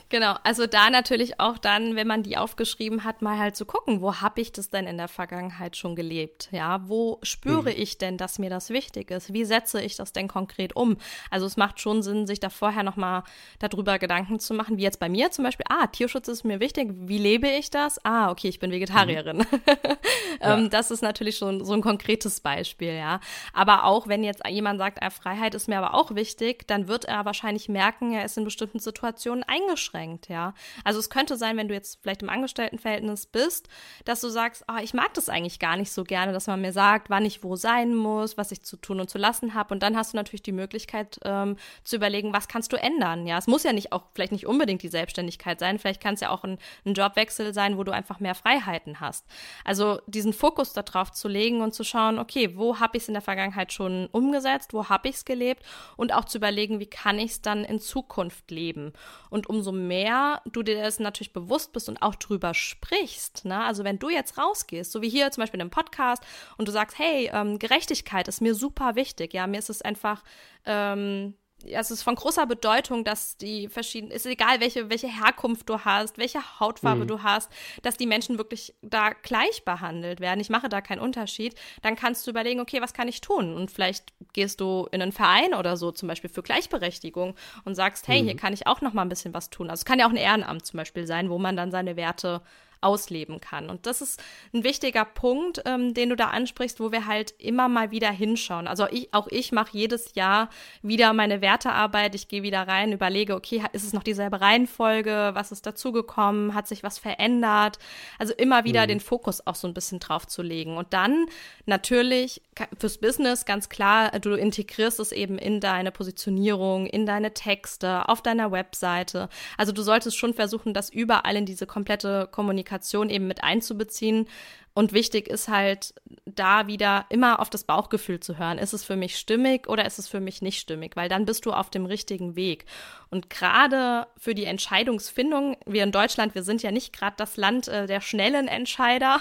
genau. 0.08 0.36
Also 0.44 0.66
da 0.66 0.90
natürlich 0.90 1.40
auch 1.40 1.58
dann, 1.58 1.96
wenn 1.96 2.06
man 2.06 2.22
die 2.22 2.36
aufgeschrieben 2.36 3.04
hat, 3.04 3.22
mal 3.22 3.38
halt 3.38 3.56
zu 3.56 3.64
gucken, 3.64 4.00
wo 4.00 4.16
habe 4.16 4.40
ich 4.40 4.52
das 4.52 4.70
denn 4.70 4.86
in 4.86 4.96
der 4.96 5.08
Vergangenheit 5.08 5.76
schon 5.76 5.96
gelebt? 5.96 6.48
Ja, 6.52 6.88
wo 6.88 7.18
spüre 7.22 7.70
mhm. 7.70 7.76
ich 7.76 7.98
denn, 7.98 8.16
dass 8.16 8.38
mir 8.38 8.50
das 8.50 8.70
wichtig 8.70 9.10
ist? 9.10 9.32
Wie 9.32 9.44
setze 9.44 9.80
ich 9.82 9.96
das 9.96 10.12
denn 10.12 10.28
konkret 10.28 10.76
um? 10.76 10.96
Also 11.30 11.46
es 11.46 11.56
macht 11.56 11.80
schon 11.80 12.02
Sinn, 12.02 12.26
sich 12.26 12.40
da 12.40 12.50
vorher 12.50 12.82
nochmal 12.82 13.24
darüber 13.58 13.98
Gedanken 13.98 14.38
zu 14.38 14.54
machen, 14.54 14.78
wie 14.78 14.82
jetzt 14.82 15.00
bei 15.00 15.08
mir 15.08 15.30
zum 15.30 15.44
Beispiel, 15.44 15.66
ah, 15.68 15.86
Tierschutz 15.86 16.28
ist 16.28 16.44
mir 16.44 16.60
wichtig, 16.60 16.92
wie 16.94 17.18
lebe 17.18 17.48
ich 17.48 17.70
das? 17.70 18.04
Ah, 18.04 18.30
okay, 18.30 18.48
ich 18.48 18.60
bin 18.60 18.70
Vegetarierin. 18.70 19.38
Mhm. 19.38 19.46
ähm, 20.40 20.62
ja. 20.62 20.68
Das 20.68 20.90
ist 20.90 21.02
natürlich 21.02 21.36
schon 21.36 21.64
so 21.64 21.72
ein 21.72 21.80
konkretes 21.80 22.11
konkretes 22.12 22.40
Beispiel, 22.40 22.94
ja. 22.94 23.20
Aber 23.52 23.84
auch 23.84 24.08
wenn 24.08 24.24
jetzt 24.24 24.46
jemand 24.46 24.78
sagt, 24.78 25.02
ah, 25.02 25.10
Freiheit 25.10 25.54
ist 25.54 25.68
mir 25.68 25.78
aber 25.78 25.94
auch 25.94 26.14
wichtig, 26.14 26.66
dann 26.66 26.88
wird 26.88 27.04
er 27.04 27.24
wahrscheinlich 27.24 27.68
merken, 27.68 28.12
er 28.12 28.24
ist 28.24 28.36
in 28.36 28.44
bestimmten 28.44 28.78
Situationen 28.78 29.44
eingeschränkt, 29.44 30.28
ja. 30.28 30.54
Also 30.84 30.98
es 30.98 31.10
könnte 31.10 31.36
sein, 31.36 31.56
wenn 31.56 31.68
du 31.68 31.74
jetzt 31.74 32.00
vielleicht 32.02 32.22
im 32.22 32.28
Angestelltenverhältnis 32.28 33.26
bist, 33.26 33.68
dass 34.04 34.20
du 34.20 34.28
sagst, 34.28 34.64
ah, 34.68 34.80
ich 34.82 34.94
mag 34.94 35.14
das 35.14 35.28
eigentlich 35.28 35.58
gar 35.58 35.76
nicht 35.76 35.92
so 35.92 36.04
gerne, 36.04 36.32
dass 36.32 36.46
man 36.46 36.60
mir 36.60 36.72
sagt, 36.72 37.10
wann 37.10 37.24
ich 37.24 37.42
wo 37.42 37.56
sein 37.56 37.94
muss, 37.94 38.36
was 38.36 38.52
ich 38.52 38.62
zu 38.62 38.76
tun 38.76 39.00
und 39.00 39.08
zu 39.08 39.18
lassen 39.18 39.54
habe. 39.54 39.74
Und 39.74 39.82
dann 39.82 39.96
hast 39.96 40.12
du 40.12 40.16
natürlich 40.16 40.42
die 40.42 40.52
Möglichkeit 40.52 41.18
ähm, 41.24 41.56
zu 41.84 41.96
überlegen, 41.96 42.32
was 42.32 42.48
kannst 42.48 42.72
du 42.72 42.76
ändern, 42.76 43.26
ja. 43.26 43.38
Es 43.38 43.46
muss 43.46 43.62
ja 43.62 43.72
nicht 43.72 43.92
auch 43.92 44.02
vielleicht 44.14 44.32
nicht 44.32 44.46
unbedingt 44.46 44.82
die 44.82 44.88
Selbstständigkeit 44.88 45.58
sein, 45.58 45.78
vielleicht 45.78 46.02
kann 46.02 46.14
es 46.14 46.20
ja 46.20 46.30
auch 46.30 46.44
ein, 46.44 46.58
ein 46.84 46.94
Jobwechsel 46.94 47.54
sein, 47.54 47.78
wo 47.78 47.84
du 47.84 47.92
einfach 47.92 48.20
mehr 48.20 48.34
Freiheiten 48.34 49.00
hast. 49.00 49.26
Also 49.64 50.00
diesen 50.06 50.32
Fokus 50.32 50.72
darauf 50.72 51.12
zu 51.12 51.28
legen 51.28 51.60
und 51.62 51.72
zu 51.74 51.84
schauen, 51.84 52.01
okay, 52.18 52.56
wo 52.56 52.78
habe 52.78 52.96
ich 52.96 53.04
es 53.04 53.08
in 53.08 53.14
der 53.14 53.22
Vergangenheit 53.22 53.72
schon 53.72 54.06
umgesetzt, 54.12 54.72
wo 54.72 54.88
habe 54.88 55.08
ich 55.08 55.16
es 55.16 55.24
gelebt 55.24 55.64
und 55.96 56.12
auch 56.12 56.24
zu 56.24 56.38
überlegen, 56.38 56.80
wie 56.80 56.86
kann 56.86 57.18
ich 57.18 57.32
es 57.32 57.42
dann 57.42 57.64
in 57.64 57.78
Zukunft 57.78 58.50
leben. 58.50 58.92
Und 59.30 59.48
umso 59.48 59.72
mehr 59.72 60.42
du 60.50 60.62
dir 60.62 60.82
das 60.82 60.98
natürlich 60.98 61.32
bewusst 61.32 61.72
bist 61.72 61.88
und 61.88 62.02
auch 62.02 62.14
drüber 62.14 62.54
sprichst, 62.54 63.44
ne? 63.44 63.62
also 63.64 63.84
wenn 63.84 63.98
du 63.98 64.08
jetzt 64.10 64.38
rausgehst, 64.38 64.92
so 64.92 65.02
wie 65.02 65.08
hier 65.08 65.30
zum 65.30 65.42
Beispiel 65.42 65.58
in 65.58 65.62
einem 65.62 65.70
Podcast 65.70 66.22
und 66.56 66.68
du 66.68 66.72
sagst, 66.72 66.98
hey, 66.98 67.30
ähm, 67.32 67.58
Gerechtigkeit 67.58 68.28
ist 68.28 68.40
mir 68.40 68.54
super 68.54 68.94
wichtig, 68.94 69.34
ja, 69.34 69.46
mir 69.46 69.58
ist 69.58 69.70
es 69.70 69.82
einfach 69.82 70.22
ähm, 70.66 71.34
es 71.64 71.90
ist 71.90 72.02
von 72.02 72.14
großer 72.14 72.46
Bedeutung, 72.46 73.04
dass 73.04 73.36
die 73.36 73.68
verschiedenen, 73.68 74.12
ist 74.12 74.26
egal 74.26 74.60
welche, 74.60 74.90
welche 74.90 75.08
Herkunft 75.08 75.68
du 75.68 75.80
hast, 75.80 76.18
welche 76.18 76.60
Hautfarbe 76.60 77.02
mhm. 77.02 77.08
du 77.08 77.22
hast, 77.22 77.50
dass 77.82 77.96
die 77.96 78.06
Menschen 78.06 78.38
wirklich 78.38 78.74
da 78.82 79.10
gleich 79.10 79.64
behandelt 79.64 80.20
werden. 80.20 80.40
Ich 80.40 80.50
mache 80.50 80.68
da 80.68 80.80
keinen 80.80 81.00
Unterschied. 81.00 81.54
Dann 81.82 81.96
kannst 81.96 82.26
du 82.26 82.30
überlegen, 82.30 82.60
okay, 82.60 82.80
was 82.80 82.94
kann 82.94 83.08
ich 83.08 83.20
tun? 83.20 83.54
Und 83.54 83.70
vielleicht 83.70 84.12
gehst 84.32 84.60
du 84.60 84.88
in 84.92 85.02
einen 85.02 85.12
Verein 85.12 85.54
oder 85.54 85.76
so, 85.76 85.92
zum 85.92 86.08
Beispiel 86.08 86.30
für 86.30 86.42
Gleichberechtigung 86.42 87.34
und 87.64 87.74
sagst, 87.74 88.08
hey, 88.08 88.22
mhm. 88.22 88.26
hier 88.26 88.36
kann 88.36 88.52
ich 88.52 88.66
auch 88.66 88.80
noch 88.80 88.92
mal 88.92 89.02
ein 89.02 89.08
bisschen 89.08 89.34
was 89.34 89.50
tun. 89.50 89.70
Also 89.70 89.80
es 89.80 89.84
kann 89.84 89.98
ja 89.98 90.06
auch 90.06 90.10
ein 90.10 90.16
Ehrenamt 90.16 90.66
zum 90.66 90.78
Beispiel 90.78 91.06
sein, 91.06 91.30
wo 91.30 91.38
man 91.38 91.56
dann 91.56 91.70
seine 91.70 91.96
Werte 91.96 92.42
ausleben 92.82 93.40
kann. 93.40 93.70
Und 93.70 93.86
das 93.86 94.00
ist 94.00 94.22
ein 94.52 94.64
wichtiger 94.64 95.04
Punkt, 95.04 95.62
ähm, 95.64 95.94
den 95.94 96.10
du 96.10 96.16
da 96.16 96.28
ansprichst, 96.28 96.80
wo 96.80 96.92
wir 96.92 97.06
halt 97.06 97.34
immer 97.38 97.68
mal 97.68 97.90
wieder 97.90 98.10
hinschauen. 98.10 98.66
Also 98.66 98.86
ich, 98.90 99.12
auch 99.14 99.28
ich 99.28 99.52
mache 99.52 99.70
jedes 99.72 100.14
Jahr 100.14 100.50
wieder 100.82 101.12
meine 101.12 101.40
Wertearbeit. 101.40 102.14
Ich 102.14 102.28
gehe 102.28 102.42
wieder 102.42 102.66
rein, 102.66 102.92
überlege, 102.92 103.34
okay, 103.34 103.62
ist 103.72 103.84
es 103.84 103.92
noch 103.92 104.02
dieselbe 104.02 104.40
Reihenfolge? 104.40 105.30
Was 105.34 105.52
ist 105.52 105.64
dazugekommen? 105.64 106.54
Hat 106.54 106.66
sich 106.66 106.82
was 106.82 106.98
verändert? 106.98 107.78
Also 108.18 108.34
immer 108.34 108.64
wieder 108.64 108.82
mhm. 108.82 108.88
den 108.88 109.00
Fokus 109.00 109.46
auch 109.46 109.54
so 109.54 109.68
ein 109.68 109.74
bisschen 109.74 110.00
drauf 110.00 110.26
zu 110.26 110.42
legen. 110.42 110.76
Und 110.76 110.92
dann 110.92 111.26
natürlich 111.66 112.42
fürs 112.78 112.98
Business 112.98 113.44
ganz 113.44 113.68
klar, 113.68 114.10
du 114.18 114.34
integrierst 114.34 115.00
es 115.00 115.12
eben 115.12 115.38
in 115.38 115.60
deine 115.60 115.92
Positionierung, 115.92 116.86
in 116.86 117.06
deine 117.06 117.32
Texte, 117.32 118.08
auf 118.08 118.22
deiner 118.22 118.52
Webseite. 118.52 119.28
Also 119.56 119.72
du 119.72 119.82
solltest 119.82 120.18
schon 120.18 120.34
versuchen, 120.34 120.74
das 120.74 120.90
überall 120.90 121.36
in 121.36 121.46
diese 121.46 121.66
komplette 121.66 122.28
Kommunikation 122.30 122.71
Kommunikation 122.72 123.10
eben 123.10 123.26
mit 123.26 123.44
einzubeziehen. 123.44 124.26
Und 124.74 124.92
wichtig 124.92 125.28
ist 125.28 125.48
halt 125.48 125.94
da 126.24 126.68
wieder 126.68 127.06
immer 127.08 127.40
auf 127.40 127.50
das 127.50 127.64
Bauchgefühl 127.64 128.20
zu 128.20 128.38
hören. 128.38 128.58
Ist 128.58 128.72
es 128.72 128.84
für 128.84 128.94
mich 128.94 129.18
stimmig 129.18 129.68
oder 129.68 129.84
ist 129.84 129.98
es 129.98 130.06
für 130.06 130.20
mich 130.20 130.40
nicht 130.40 130.60
stimmig? 130.60 130.94
Weil 130.94 131.08
dann 131.08 131.24
bist 131.24 131.46
du 131.46 131.52
auf 131.52 131.68
dem 131.68 131.84
richtigen 131.84 132.36
Weg. 132.36 132.64
Und 133.10 133.28
gerade 133.28 134.06
für 134.16 134.34
die 134.34 134.44
Entscheidungsfindung, 134.44 135.56
wir 135.66 135.82
in 135.82 135.90
Deutschland, 135.90 136.34
wir 136.34 136.44
sind 136.44 136.62
ja 136.62 136.70
nicht 136.70 136.96
gerade 136.96 137.14
das 137.16 137.36
Land 137.36 137.66
äh, 137.68 137.86
der 137.86 138.00
schnellen 138.00 138.46
Entscheider, 138.46 139.20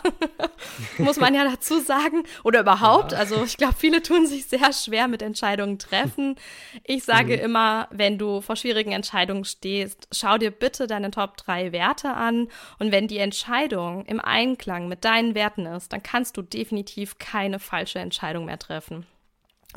muss 1.00 1.20
man 1.20 1.34
ja 1.34 1.44
dazu 1.44 1.80
sagen. 1.80 2.24
Oder 2.44 2.62
überhaupt. 2.62 3.14
Ja. 3.14 3.18
Also 3.18 3.44
ich 3.44 3.58
glaube, 3.58 3.76
viele 3.78 4.04
tun 4.04 4.28
sich 4.28 4.46
sehr 4.46 4.72
schwer 4.72 5.08
mit 5.08 5.24
Entscheidungen 5.24 5.80
treffen. 5.80 6.36
Ich 6.84 7.04
sage 7.04 7.36
mhm. 7.38 7.44
immer, 7.44 7.88
wenn 7.90 8.20
du 8.20 8.42
vor 8.42 8.56
schwierigen 8.56 8.92
Entscheidungen 8.92 9.44
stehst, 9.44 10.08
schau 10.12 10.38
dir 10.38 10.52
bitte 10.52 10.86
deine 10.86 11.10
Top 11.10 11.36
3 11.38 11.72
Werte 11.72 12.14
an. 12.14 12.48
Und 12.78 12.92
wenn 12.92 13.08
die 13.08 13.18
Entscheidung 13.18 14.06
im 14.06 14.20
Einklang 14.20 14.88
mit 14.88 15.04
deinen 15.04 15.34
Werten 15.34 15.66
ist, 15.66 15.92
dann 15.92 16.04
kannst 16.04 16.38
du 16.38 16.44
definitiv 16.44 16.91
keine 17.20 17.60
falsche 17.60 18.00
Entscheidung 18.00 18.46
mehr 18.46 18.60
treffen. 18.60 19.06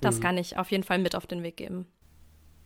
Das 0.00 0.16
mhm. 0.16 0.20
kann 0.20 0.38
ich 0.38 0.59
auf 0.59 0.70
jeden 0.70 0.85
Fall 0.85 0.98
mit 0.98 1.14
auf 1.14 1.27
den 1.27 1.42
Weg 1.42 1.57
geben. 1.57 1.87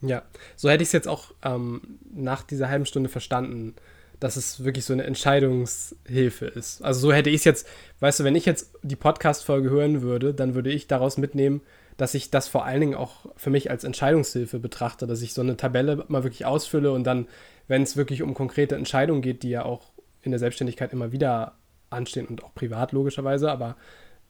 Ja, 0.00 0.22
so 0.56 0.70
hätte 0.70 0.82
ich 0.82 0.88
es 0.88 0.92
jetzt 0.92 1.08
auch 1.08 1.32
ähm, 1.42 1.98
nach 2.12 2.42
dieser 2.42 2.68
halben 2.68 2.86
Stunde 2.86 3.08
verstanden, 3.08 3.74
dass 4.20 4.36
es 4.36 4.64
wirklich 4.64 4.84
so 4.84 4.92
eine 4.92 5.04
Entscheidungshilfe 5.04 6.46
ist. 6.46 6.82
Also 6.82 7.00
so 7.00 7.12
hätte 7.12 7.30
ich 7.30 7.36
es 7.36 7.44
jetzt, 7.44 7.68
weißt 8.00 8.20
du, 8.20 8.24
wenn 8.24 8.34
ich 8.34 8.46
jetzt 8.46 8.72
die 8.82 8.96
Podcast-Folge 8.96 9.70
hören 9.70 10.02
würde, 10.02 10.34
dann 10.34 10.54
würde 10.54 10.70
ich 10.70 10.86
daraus 10.86 11.18
mitnehmen, 11.18 11.62
dass 11.96 12.14
ich 12.14 12.30
das 12.30 12.48
vor 12.48 12.64
allen 12.64 12.80
Dingen 12.80 12.94
auch 12.94 13.26
für 13.36 13.50
mich 13.50 13.70
als 13.70 13.84
Entscheidungshilfe 13.84 14.58
betrachte, 14.58 15.06
dass 15.06 15.22
ich 15.22 15.34
so 15.34 15.40
eine 15.40 15.56
Tabelle 15.56 16.04
mal 16.08 16.22
wirklich 16.22 16.46
ausfülle 16.46 16.92
und 16.92 17.04
dann, 17.04 17.26
wenn 17.66 17.82
es 17.82 17.96
wirklich 17.96 18.22
um 18.22 18.34
konkrete 18.34 18.76
Entscheidungen 18.76 19.22
geht, 19.22 19.42
die 19.42 19.50
ja 19.50 19.64
auch 19.64 19.90
in 20.22 20.30
der 20.30 20.38
Selbstständigkeit 20.38 20.92
immer 20.92 21.12
wieder 21.12 21.56
anstehen 21.90 22.26
und 22.26 22.44
auch 22.44 22.54
privat 22.54 22.92
logischerweise, 22.92 23.50
aber 23.50 23.76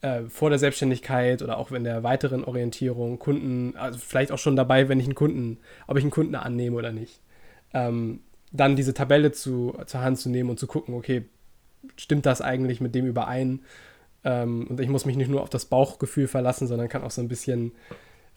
äh, 0.01 0.23
vor 0.25 0.51
der 0.51 0.59
Selbstständigkeit 0.59 1.43
oder 1.43 1.59
auch 1.59 1.73
in 1.73 1.85
der 1.85 2.03
weiteren 2.03 2.45
Orientierung, 2.45 3.19
Kunden, 3.19 3.77
also 3.77 3.99
vielleicht 3.99 4.33
auch 4.33 4.39
schon 4.39 4.57
dabei, 4.57 4.89
wenn 4.89 5.01
ich 5.01 5.07
einen 5.07 5.15
Kunden, 5.15 5.59
ob 5.87 5.97
ich 5.97 6.05
einen 6.05 6.11
Kunden 6.11 6.35
annehme 6.35 6.77
oder 6.77 6.93
nicht. 6.93 7.21
Ähm, 7.75 8.21
dann 8.53 8.77
diese 8.77 8.95
Tabelle 8.95 9.33
zu, 9.33 9.77
zur 9.87 10.01
Hand 10.01 10.19
zu 10.19 10.31
nehmen 10.31 10.51
und 10.51 10.59
zu 10.59 10.67
gucken, 10.67 10.95
okay, 10.95 11.25
stimmt 11.97 12.27
das 12.27 12.41
eigentlich 12.41 12.81
mit 12.81 12.95
dem 12.95 13.07
überein? 13.07 13.61
Ähm, 14.25 14.67
und 14.69 14.81
ich 14.81 14.89
muss 14.89 15.05
mich 15.05 15.17
nicht 15.17 15.31
nur 15.31 15.43
auf 15.43 15.51
das 15.51 15.67
Bauchgefühl 15.67 16.29
verlassen, 16.29 16.67
sondern 16.67 16.89
kann 16.89 17.03
auch 17.03 17.11
so 17.11 17.21
ein 17.21 17.29
bisschen 17.29 17.73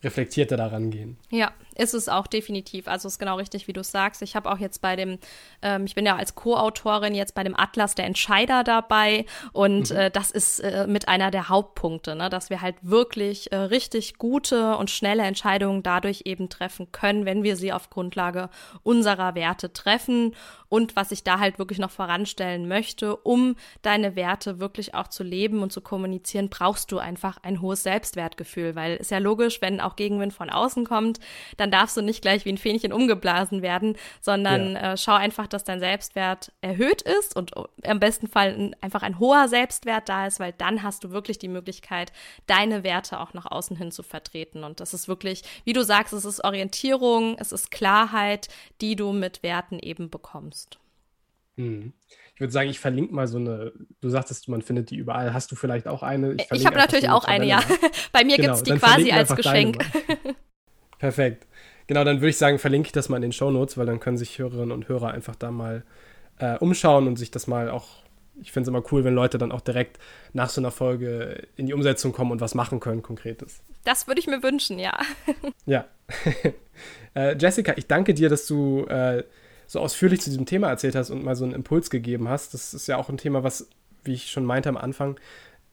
reflektierter 0.04 0.58
daran 0.58 0.90
gehen. 0.90 1.18
Ja, 1.30 1.52
ist 1.76 1.94
es 1.94 2.10
auch 2.10 2.28
definitiv. 2.28 2.88
Also 2.88 3.08
ist 3.08 3.20
genau 3.20 3.38
richtig, 3.38 3.68
wie 3.68 3.74
du 3.74 3.84
sagst. 3.84 4.22
Ich 4.22 4.36
habe 4.36 4.52
auch 4.52 4.58
jetzt 4.58 4.82
bei 4.82 4.96
dem, 4.96 5.20
ähm, 5.62 5.86
ich 5.86 5.96
bin 5.96 6.06
ja 6.06 6.16
als 6.16 6.36
Co-Autorin 6.36 7.16
jetzt 7.16 7.36
bei 7.36 7.44
dem 7.44 7.58
Atlas 7.58 7.96
der 7.96 8.06
Entscheider 8.06 8.64
dabei 8.64 9.26
und 9.54 9.90
mhm. 9.92 9.98
äh, 9.98 10.12
das 10.12 10.32
ist 10.32 10.60
äh, 10.60 10.88
mit 10.88 11.08
einer 11.08 11.32
der 11.32 11.50
Hauptpunkte, 11.50 12.16
ne, 12.16 12.30
dass 12.30 12.50
wir 12.50 12.62
halt 12.62 12.76
wirklich 12.82 13.52
äh, 13.52 13.58
richtig 13.58 14.18
gute 14.18 14.78
und 14.78 14.90
schnelle 14.90 15.24
Entscheidungen 15.24 15.84
dadurch 15.84 16.24
eben 16.26 16.50
treffen 16.50 16.92
können, 16.92 17.26
wenn 17.26 17.44
wir 17.44 17.56
sie 17.56 17.74
auf 17.74 17.90
Grundlage 17.90 18.50
unserer 18.84 19.36
Werte 19.36 19.74
treffen 19.74 20.36
und 20.72 20.96
was 20.96 21.12
ich 21.12 21.26
da 21.26 21.40
halt 21.40 21.60
wirklich 21.60 21.80
noch 21.80 21.92
voranstellen 21.92 22.68
möchte, 22.68 23.18
um 23.18 23.58
deine 23.82 24.16
Werte 24.16 24.60
wirklich 24.62 24.96
auch 24.96 25.10
zu 25.10 25.22
leben 25.22 25.62
und 25.64 25.74
zu 25.74 25.82
kommunizieren, 25.82 26.50
brauchst 26.50 26.94
du 26.94 26.98
einfach 26.98 27.38
ein 27.44 27.62
hohes 27.62 27.84
Selbstwertgefühl, 27.84 28.74
weil 28.76 28.96
ist 28.96 29.12
ja 29.12 29.18
logisch, 29.18 29.62
wenn 29.62 29.82
auch 29.82 29.98
Gegenwind 29.98 30.34
von 30.34 30.50
außen 30.50 30.86
kommt, 30.86 31.20
dann 31.62 31.70
darfst 31.70 31.96
du 31.96 32.02
nicht 32.02 32.24
gleich 32.24 32.44
wie 32.44 32.52
ein 32.52 32.58
Fähnchen 32.58 32.92
umgeblasen 32.92 33.62
werden, 33.62 33.96
sondern 34.20 34.74
ja. 34.74 34.94
äh, 34.94 34.98
schau 34.98 35.14
einfach, 35.14 35.46
dass 35.46 35.64
dein 35.64 35.80
Selbstwert 35.80 36.52
erhöht 36.62 37.04
ist 37.04 37.36
und 37.36 37.52
im 37.84 38.00
besten 38.00 38.28
Fall 38.28 38.72
einfach 38.82 39.04
ein 39.04 39.20
hoher 39.20 39.48
Selbstwert 39.48 40.10
da 40.10 40.26
ist, 40.26 40.40
weil 40.40 40.54
dann 40.58 40.82
hast 40.82 41.04
du 41.04 41.12
wirklich 41.12 41.38
die 41.38 41.48
Möglichkeit, 41.48 42.12
deine 42.48 42.84
Werte 42.84 43.20
auch 43.20 43.36
nach 43.36 43.46
außen 43.46 43.78
hin 43.78 43.92
zu 43.92 44.02
vertreten. 44.02 44.64
Und 44.64 44.80
das 44.80 44.96
ist 44.96 45.08
wirklich, 45.08 45.44
wie 45.64 45.74
du 45.74 45.84
sagst, 45.84 46.14
es 46.14 46.26
ist 46.26 46.44
Orientierung, 46.44 47.38
es 47.38 47.52
ist 47.52 47.70
Klarheit, 47.70 48.48
die 48.82 48.96
du 48.96 49.12
mit 49.14 49.44
Werten 49.44 49.78
eben 49.78 50.10
bekommst. 50.10 50.80
Hm. 51.58 51.94
Ich 52.34 52.42
würde 52.42 52.54
sagen, 52.54 52.72
ich 52.72 52.80
verlinke 52.80 53.14
mal 53.14 53.28
so 53.28 53.38
eine, 53.38 53.72
du 54.02 54.10
sagtest, 54.10 54.48
man 54.50 54.64
findet 54.64 54.90
die 54.90 54.96
überall. 54.96 55.32
Hast 55.32 55.52
du 55.52 55.56
vielleicht 55.56 55.88
auch 55.88 56.02
eine? 56.02 56.34
Ich, 56.34 56.48
ich 56.52 56.66
habe 56.66 56.78
natürlich 56.78 57.10
auch 57.10 57.26
eine, 57.26 57.46
ja. 57.46 57.62
Bei 58.12 58.24
mir 58.24 58.38
genau, 58.38 58.56
gibt 58.56 58.68
es 58.68 58.74
die 58.74 58.80
quasi 58.80 59.12
als 59.12 59.36
Geschenk. 59.36 59.78
Perfekt. 61.02 61.48
Genau, 61.88 62.04
dann 62.04 62.18
würde 62.18 62.30
ich 62.30 62.38
sagen, 62.38 62.60
verlinke 62.60 62.86
ich 62.86 62.92
das 62.92 63.10
mal 63.10 63.16
in 63.16 63.24
den 63.24 63.32
Show 63.32 63.50
Notes, 63.50 63.76
weil 63.76 63.88
dann 63.88 64.00
können 64.00 64.20
sich 64.20 64.38
Hörerinnen 64.38 64.72
und 64.72 64.88
Hörer 64.88 65.10
einfach 65.10 65.36
da 65.36 65.50
mal 65.50 65.84
äh, 66.38 66.58
umschauen 66.60 67.08
und 67.08 67.16
sich 67.16 67.32
das 67.32 67.48
mal 67.48 67.72
auch. 67.72 68.04
Ich 68.40 68.52
finde 68.52 68.66
es 68.66 68.68
immer 68.68 68.84
cool, 68.92 69.04
wenn 69.04 69.16
Leute 69.16 69.40
dann 69.40 69.52
auch 69.52 69.62
direkt 69.62 69.98
nach 70.32 70.50
so 70.50 70.62
einer 70.62 70.70
Folge 70.70 71.48
in 71.56 71.66
die 71.66 71.74
Umsetzung 71.74 72.12
kommen 72.12 72.32
und 72.32 72.40
was 72.40 72.54
machen 72.54 72.80
können, 72.80 73.02
Konkretes. 73.02 73.64
Das 73.84 74.06
würde 74.06 74.20
ich 74.20 74.28
mir 74.28 74.44
wünschen, 74.44 74.78
ja. 74.78 74.96
ja. 75.66 75.86
äh, 77.16 77.36
Jessica, 77.36 77.74
ich 77.78 77.88
danke 77.88 78.14
dir, 78.14 78.30
dass 78.30 78.46
du 78.46 78.86
äh, 78.86 79.24
so 79.66 79.80
ausführlich 79.80 80.22
zu 80.22 80.30
diesem 80.30 80.46
Thema 80.46 80.70
erzählt 80.70 80.94
hast 80.94 81.10
und 81.10 81.24
mal 81.24 81.36
so 81.36 81.46
einen 81.46 81.54
Impuls 81.54 81.90
gegeben 81.90 82.30
hast. 82.30 82.54
Das 82.54 82.76
ist 82.76 82.86
ja 82.86 82.98
auch 82.98 83.10
ein 83.10 83.18
Thema, 83.18 83.44
was, 83.44 83.68
wie 84.04 84.14
ich 84.14 84.30
schon 84.30 84.46
meinte 84.46 84.70
am 84.70 84.78
Anfang, 84.78 85.20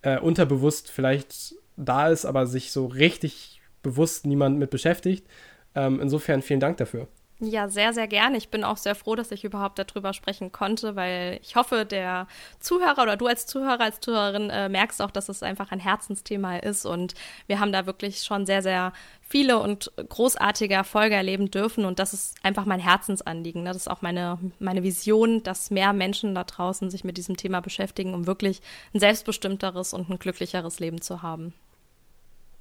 äh, 0.01 0.19
unterbewusst 0.19 0.91
vielleicht 0.91 1.55
da 1.77 2.09
ist, 2.09 2.25
aber 2.25 2.47
sich 2.47 2.73
so 2.73 2.87
richtig 2.87 3.58
bewusst 3.83 4.27
niemand 4.27 4.59
mit 4.59 4.71
beschäftigt. 4.71 5.27
Ähm, 5.75 6.01
insofern 6.01 6.43
vielen 6.43 6.61
Dank 6.61 6.79
dafür. 6.79 7.09
Ja, 7.41 7.69
sehr, 7.69 7.93
sehr 7.93 8.09
gerne. 8.09 8.37
Ich 8.37 8.49
bin 8.49 8.65
auch 8.65 8.77
sehr 8.79 8.97
froh, 8.97 9.15
dass 9.15 9.31
ich 9.31 9.45
überhaupt 9.45 9.79
darüber 9.79 10.13
sprechen 10.13 10.51
konnte, 10.51 10.97
weil 10.97 11.39
ich 11.41 11.55
hoffe, 11.55 11.87
der 11.87 12.27
Zuhörer 12.59 13.01
oder 13.05 13.17
du 13.17 13.29
als 13.29 13.47
Zuhörer, 13.47 13.81
als 13.81 14.01
Zuhörerin 14.01 14.51
äh, 14.51 14.69
merkst 14.69 15.01
auch, 15.01 15.13
dass 15.13 15.29
es 15.29 15.45
einfach 15.45 15.71
ein 15.71 15.79
Herzensthema 15.79 16.57
ist 16.57 16.85
und 16.85 17.15
wir 17.47 17.61
haben 17.61 17.71
da 17.71 17.87
wirklich 17.87 18.25
schon 18.25 18.45
sehr, 18.45 18.61
sehr 18.61 18.93
viele 19.21 19.61
und 19.61 19.93
großartige 20.09 20.75
Erfolge 20.75 21.15
erleben 21.15 21.49
dürfen 21.49 21.85
und 21.85 22.01
das 22.01 22.13
ist 22.13 22.37
einfach 22.43 22.65
mein 22.65 22.81
Herzensanliegen. 22.81 23.63
Ne? 23.63 23.69
Das 23.69 23.77
ist 23.77 23.89
auch 23.89 24.03
meine, 24.03 24.39
meine 24.59 24.83
Vision, 24.83 25.45
dass 25.45 25.71
mehr 25.71 25.93
Menschen 25.93 26.35
da 26.35 26.43
draußen 26.43 26.91
sich 26.91 27.05
mit 27.05 27.19
diesem 27.19 27.37
Thema 27.37 27.61
beschäftigen, 27.61 28.15
um 28.15 28.27
wirklich 28.27 28.63
ein 28.95 28.99
selbstbestimmteres 28.99 29.95
und 29.95 30.11
ein 30.11 30.19
glücklicheres 30.19 30.81
Leben 30.81 31.01
zu 31.01 31.23
haben. 31.23 31.55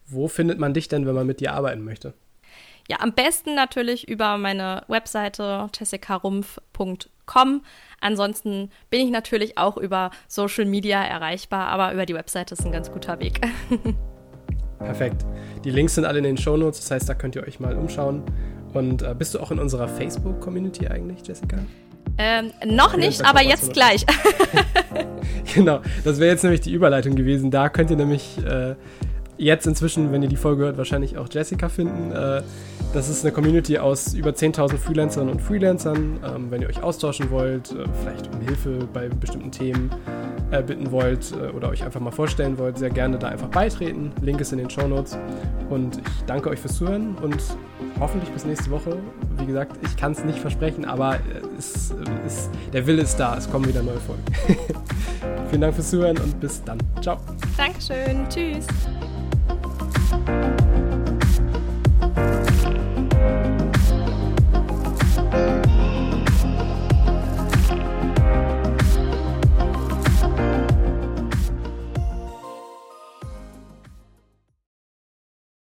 Wo 0.07 0.27
findet 0.27 0.59
man 0.59 0.73
dich 0.73 0.87
denn, 0.87 1.05
wenn 1.05 1.15
man 1.15 1.27
mit 1.27 1.39
dir 1.39 1.53
arbeiten 1.53 1.83
möchte? 1.83 2.13
Ja, 2.89 2.97
am 3.01 3.11
besten 3.13 3.53
natürlich 3.53 4.07
über 4.07 4.37
meine 4.37 4.83
Webseite 4.87 5.67
jessicarumpf.com. 5.77 7.61
Ansonsten 7.99 8.71
bin 8.89 9.01
ich 9.01 9.11
natürlich 9.11 9.57
auch 9.57 9.75
über 9.75 10.11
Social 10.27 10.65
Media 10.65 11.03
erreichbar, 11.03 11.67
aber 11.67 11.93
über 11.93 12.05
die 12.05 12.13
Webseite 12.13 12.53
ist 12.53 12.65
ein 12.65 12.71
ganz 12.71 12.89
guter 12.89 13.19
Weg. 13.19 13.41
Perfekt. 14.79 15.25
Die 15.65 15.71
Links 15.71 15.95
sind 15.95 16.05
alle 16.05 16.19
in 16.19 16.23
den 16.23 16.37
Shownotes, 16.37 16.79
das 16.79 16.91
heißt, 16.91 17.09
da 17.09 17.13
könnt 17.13 17.35
ihr 17.35 17.43
euch 17.43 17.59
mal 17.59 17.75
umschauen. 17.75 18.23
Und 18.73 19.01
äh, 19.01 19.13
bist 19.17 19.33
du 19.33 19.39
auch 19.39 19.51
in 19.51 19.59
unserer 19.59 19.87
Facebook-Community 19.87 20.87
eigentlich, 20.87 21.27
Jessica? 21.27 21.57
Ähm, 22.17 22.51
noch 22.65 22.95
nicht, 22.95 23.25
aber 23.25 23.41
jetzt 23.41 23.73
gleich. 23.73 24.05
genau, 25.53 25.81
das 26.03 26.19
wäre 26.19 26.31
jetzt 26.31 26.43
nämlich 26.43 26.61
die 26.61 26.71
Überleitung 26.71 27.15
gewesen. 27.15 27.51
Da 27.51 27.69
könnt 27.69 27.89
ihr 27.89 27.97
nämlich 27.97 28.37
äh, 28.45 28.75
jetzt 29.37 29.67
inzwischen, 29.67 30.11
wenn 30.11 30.23
ihr 30.23 30.29
die 30.29 30.37
Folge 30.37 30.63
hört, 30.63 30.77
wahrscheinlich 30.77 31.17
auch 31.17 31.27
Jessica 31.29 31.69
finden. 31.69 32.11
Äh, 32.11 32.41
das 32.93 33.09
ist 33.09 33.23
eine 33.23 33.33
Community 33.33 33.77
aus 33.77 34.13
über 34.13 34.31
10.000 34.31 34.77
Freelancerinnen 34.77 35.33
und 35.33 35.41
Freelancern. 35.41 36.19
Ähm, 36.23 36.47
wenn 36.49 36.61
ihr 36.61 36.69
euch 36.69 36.81
austauschen 36.81 37.29
wollt, 37.31 37.71
äh, 37.71 37.85
vielleicht 38.01 38.33
um 38.33 38.41
Hilfe 38.41 38.87
bei 38.91 39.09
bestimmten 39.09 39.51
Themen 39.51 39.91
äh, 40.51 40.63
bitten 40.63 40.91
wollt 40.91 41.33
oder 41.55 41.69
euch 41.69 41.83
einfach 41.83 41.99
mal 41.99 42.11
vorstellen 42.11 42.57
wollt, 42.57 42.77
sehr 42.77 42.89
gerne 42.89 43.17
da 43.19 43.27
einfach 43.27 43.49
beitreten. 43.49 44.11
Link 44.21 44.39
ist 44.39 44.51
in 44.51 44.59
den 44.59 44.69
Show 44.69 44.87
Notes. 44.87 45.17
Und 45.69 45.97
ich 45.97 46.23
danke 46.25 46.49
euch 46.49 46.59
fürs 46.59 46.77
Zuhören 46.77 47.15
und 47.21 47.37
hoffentlich 47.99 48.29
bis 48.31 48.45
nächste 48.45 48.71
Woche. 48.71 48.97
Wie 49.37 49.45
gesagt, 49.45 49.77
ich 49.83 49.97
kann 49.97 50.13
es 50.13 50.23
nicht 50.23 50.39
versprechen, 50.39 50.85
aber 50.85 51.19
es, 51.57 51.93
es, 52.25 52.49
der 52.71 52.87
Wille 52.87 53.01
ist 53.01 53.17
da. 53.17 53.37
Es 53.37 53.49
kommen 53.49 53.67
wieder 53.67 53.83
neue 53.83 53.99
Folgen. 53.99 54.23
Vielen 55.49 55.61
Dank 55.61 55.75
fürs 55.75 55.89
Zuhören 55.89 56.17
und 56.17 56.39
bis 56.39 56.63
dann. 56.63 56.77
Ciao. 57.01 57.17
Dankeschön. 57.57 58.27
Tschüss. 58.29 58.67
Bye. 60.27 60.56